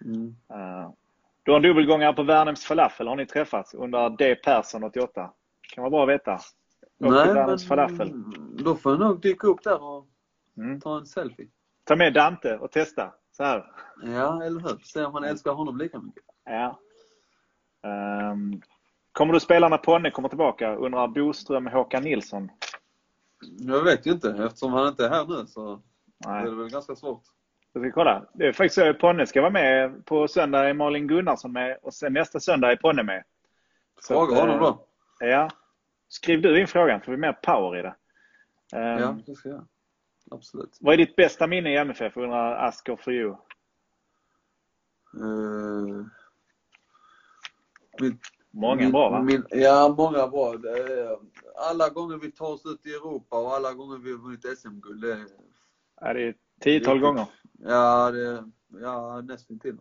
[0.05, 0.35] Mm.
[0.49, 0.91] Eh,
[1.43, 3.07] du har en dubbelgångare på Värnhems Falafel.
[3.07, 3.73] Har ni träffats?
[3.73, 4.35] Undrar D.
[4.35, 5.31] Persson 88.
[5.61, 6.33] Kan vara bra att veta.
[6.33, 6.39] Åk
[6.97, 8.13] Nej, Värnhems Falafel.
[8.13, 10.07] men då får jag nog dyka upp där och
[10.57, 10.81] Mm.
[10.81, 11.47] ta en selfie.
[11.83, 13.13] Ta med Dante och testa.
[13.31, 13.65] Så här.
[14.03, 14.77] Ja, eller hur?
[14.83, 16.23] Se om man älskar honom lika mycket.
[16.45, 16.79] Ja.
[17.83, 18.61] Ehm,
[19.11, 20.75] kommer du spela när Ponne kommer tillbaka?
[20.75, 22.49] Undrar Boström Håkan Nilsson.
[23.59, 24.29] Jag vet ju inte.
[24.29, 25.81] Eftersom han inte är här nu så
[26.25, 26.41] Nej.
[26.41, 27.23] är det väl ganska svårt.
[27.73, 28.25] Jag ska kolla.
[28.33, 30.05] Det är faktiskt så att Ponne ska vara med.
[30.05, 33.23] På söndag är Malin Gunnarsson med och sen nästa söndag är Ponne med.
[33.99, 34.85] Så Fråga honom eh, då.
[35.19, 35.49] Ja.
[36.09, 37.95] Skriv du in frågan får vi mer power i det.
[38.79, 39.67] Ehm, Ja, det ska jag.
[40.33, 40.77] Absolut.
[40.81, 42.17] Vad är ditt bästa minne i MFF?
[42.17, 43.29] Undrar Asker for you.
[45.19, 46.05] Eh,
[48.01, 48.19] min,
[48.51, 49.21] Många min, bra va?
[49.23, 50.57] Min, ja, många bra.
[50.57, 51.17] Det
[51.55, 55.01] alla gånger vi tar oss ut i Europa och alla gånger vi har vunnit SM-guld.
[55.01, 55.25] Det,
[56.01, 57.01] Ja, det är tiotal Riktigt.
[57.07, 57.25] gånger.
[57.59, 58.43] ja, det,
[58.81, 59.77] ja, nästan till.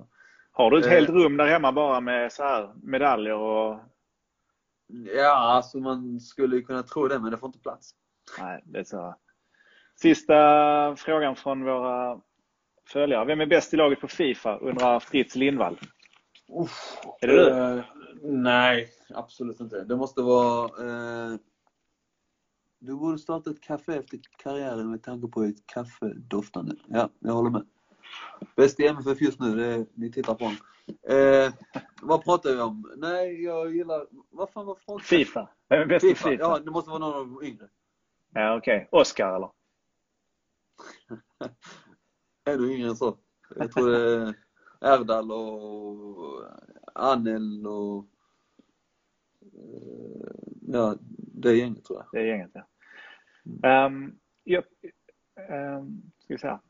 [0.53, 0.91] Har du ett Eh.
[0.91, 3.79] helt rum där hemma bara med så här medaljer och...
[5.17, 7.91] Ja, alltså man skulle ju kunna tro det, men det får inte plats.
[8.39, 9.15] Nej, det är så.
[10.03, 12.21] Sista frågan från våra
[12.89, 13.25] följare.
[13.25, 14.57] Vem är bäst i laget på Fifa?
[14.57, 15.79] Undrar Fritz Lindvall.
[16.61, 17.49] Uff, Är det du?
[17.51, 17.85] eh,
[18.23, 19.85] nej, absolut inte.
[19.85, 20.65] Det måste vara...
[20.65, 21.37] Eh,
[22.79, 26.75] du borde starta ett café efter karriären med tanke på ett kaffe doftande.
[26.87, 27.67] Ja, jag håller med.
[28.57, 30.59] Bäst i MFF just nu, det är, ni tittar på honom.
[31.09, 31.53] Eh,
[32.03, 32.93] vad pratar vi om?
[32.97, 34.07] Nej, jag gillar...
[34.31, 35.01] Vad fan var frågan?
[35.01, 35.49] Fifa.
[35.69, 36.29] Vem är bäst i FIFA.
[36.31, 36.43] Fifa?
[36.43, 37.69] Ja, det måste vara någon av de yngre.
[38.35, 38.89] Ja, okej.
[38.91, 39.49] Oscar eller?
[42.45, 43.18] Ännu yngre än så.
[43.57, 44.35] Jag tror det är
[44.95, 46.45] Erdal och
[46.95, 48.07] Anel och...
[49.41, 50.33] eh,
[50.66, 52.09] Ja, det gänget tror jag.
[52.12, 53.87] Det är gänget, ja.
[53.87, 54.64] Um, jag
[55.51, 56.61] um, ska vi säga.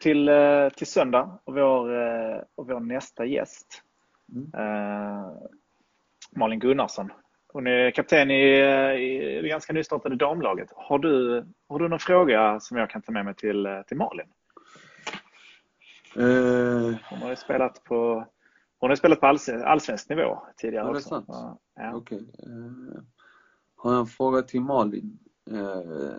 [0.00, 3.82] Till, eh, till söndag och vår, eh, och vår nästa gäst.
[4.32, 4.50] Mm.
[4.54, 5.32] eh,
[6.36, 7.12] Malin Gunnarsson.
[7.52, 8.42] Hon är kapten i,
[8.98, 10.68] i det ganska nystartade damlaget.
[10.76, 13.96] Har du, har du någon fråga som jag kan ta med mig till, eh, till
[13.96, 14.26] Malin?
[16.16, 18.26] Eh, Hon har ju spelat på,
[18.78, 21.08] hon har spelat på allsven- allsvensk nivå tidigare det är också.
[21.08, 21.26] sant.
[21.74, 21.92] Ja.
[21.94, 22.18] Okej.
[22.18, 23.02] Eh,
[23.76, 25.18] har jag en fråga till Malin.
[25.50, 26.16] Eh,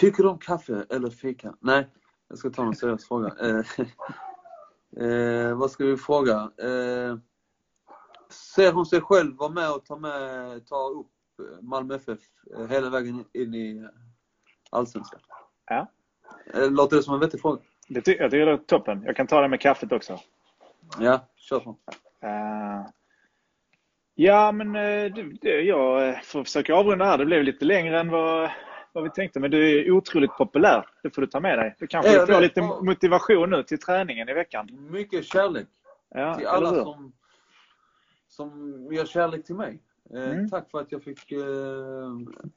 [0.00, 1.54] tycker du om kaffe eller fika?
[1.60, 1.86] Nej,
[2.28, 3.32] jag ska ta en seriös fråga.
[3.42, 3.64] Eh,
[5.06, 6.50] eh, vad ska vi fråga?
[8.30, 11.06] Ser hon sig själv vara med och ta, med, ta upp
[11.40, 12.18] eh, Malmö FF
[12.56, 13.84] eh, hela vägen in i eh,
[14.70, 15.20] Allsvenskan?
[15.66, 15.86] Ja.
[16.54, 17.60] Låter det som en vettig fråga?
[17.88, 19.02] Det ty- jag tycker det är toppen.
[19.06, 20.20] Jag kan ta det med kaffet också.
[20.98, 21.76] Ja, kör på.
[22.22, 22.86] Eh,
[24.14, 24.72] ja, men
[25.42, 27.18] det, jag får försöka avrunda här.
[27.18, 28.50] Det blev lite längre än vad,
[28.92, 30.86] vad vi tänkte, men du är otroligt populär.
[31.02, 31.74] Det får du ta med dig.
[31.78, 34.68] Du kanske Ja, får lite motivation nu till träningen i veckan.
[34.90, 35.66] Mycket kärlek.
[36.10, 37.12] Ja, till alla som,
[38.38, 39.82] som gör kärlek till mig.
[40.14, 40.48] Eh, Mm.
[40.48, 41.40] Tack för att jag fick, eh,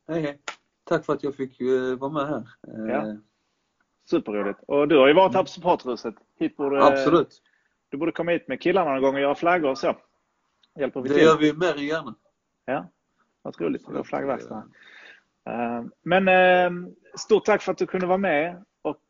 [0.07, 0.41] hej hej.
[0.83, 2.43] Tack för att jag fick eh, vara med här.
[2.89, 3.15] Ja.
[4.09, 4.59] Superroligt.
[4.67, 6.15] Och du har ju varit här på supporthuset.
[6.39, 7.41] Hit borde, Absolut.
[7.89, 9.95] Du borde komma hit med killarna någon gång och göra flaggor och så.
[10.79, 11.23] Hjälper vi Det till.
[11.23, 12.15] gör vi mer än gärna.
[12.65, 12.89] Ja,
[13.41, 13.83] vad roligt.
[13.87, 14.63] Vår flaggverkstad.
[16.03, 19.03] Men stort tack för att du kunde vara med och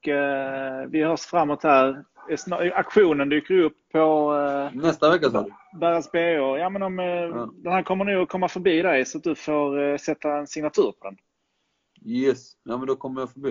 [0.87, 2.05] vi hörs framåt här.
[2.29, 4.33] Snar- Aktionen dyker upp på
[4.73, 5.79] eh, Nästa vecka sa du?
[5.79, 6.17] Berras BH.
[6.59, 9.35] Ja, men om, eh, Den här kommer nog att komma förbi dig så att du
[9.35, 11.17] får eh, sätta en signatur på den.
[12.05, 12.51] Yes.
[12.63, 13.49] Ja men då kommer jag förbi.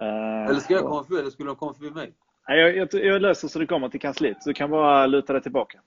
[0.00, 2.12] Eh, Eller ska jag komma förbi eller skulle de komma förbi mig?
[2.48, 4.42] Nej, Jag, jag, jag löser så det kommer till kansliet.
[4.42, 5.78] Så du kan bara luta dig tillbaka.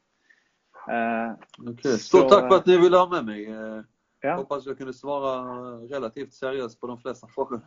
[0.89, 1.33] Eh,
[1.71, 1.91] Okej.
[1.91, 3.45] Så, Stort tack för eh, att ni ville ha med mig.
[3.49, 3.81] Eh,
[4.21, 5.41] ja, Hoppas jag kunde svara
[5.87, 7.61] relativt seriöst på de flesta frågor.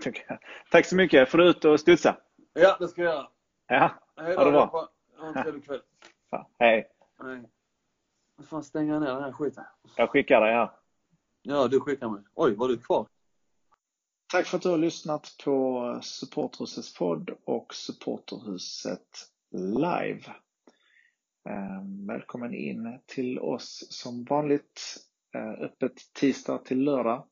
[0.00, 0.38] tycker jag.
[0.70, 1.28] Tack så mycket.
[1.30, 2.16] Får du ut och studsa.
[2.54, 3.26] Ja, det ska jag göra.
[3.66, 4.90] Ja, Hej Ha det bra.
[5.18, 5.82] Ha en trevlig kväll.
[6.30, 6.44] fan.
[6.58, 6.88] hej.
[7.22, 7.42] Nej.
[8.36, 9.64] Vad fan stänger jag ner den här skiten?
[9.96, 10.70] Jag skickar dig här.
[11.42, 12.22] Ja, du skickar mig.
[12.34, 13.06] Oj, var du kvar?
[14.32, 19.08] Tack för att du har lyssnat på Supporterhusets podd och Supporterhuset
[19.52, 20.22] live.
[21.48, 24.96] Eh, Välkommen in till oss som vanligt.
[25.34, 27.26] Eh, Öppet tisdag till lördag.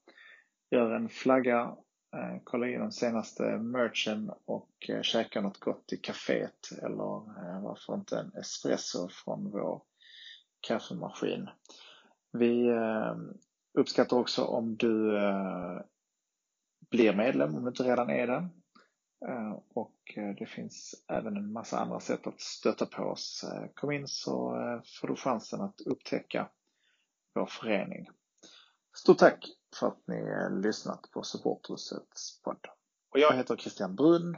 [0.70, 1.76] Gör en flagga,
[2.14, 7.62] Eh, kolla in den senaste merchen och eh, käka något gott i kaféet eller eh,
[7.62, 9.82] varför inte en espresso från vår
[10.60, 11.48] kaffemaskin.
[12.32, 12.70] Vi
[13.78, 15.12] uppskattar också om du
[16.90, 18.48] blir medlem om du inte redan är det.
[19.74, 23.44] Och det finns även en massa andra sätt att stötta på oss.
[23.74, 24.54] Kom in så
[25.00, 26.48] får du chansen att upptäcka
[27.34, 28.08] vår förening.
[28.96, 32.66] Stort tack för att ni eh, lyssnat på Supporthusets podd.
[33.12, 34.36] Och jag heter Christian Brun.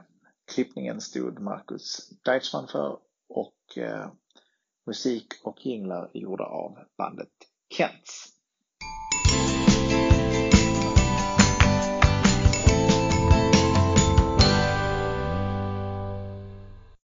[0.53, 4.11] Klippningen stod Marcus Deichmann för och eh,
[4.87, 7.32] musik och jinglar gjorda av bandet
[7.70, 8.36] Kents.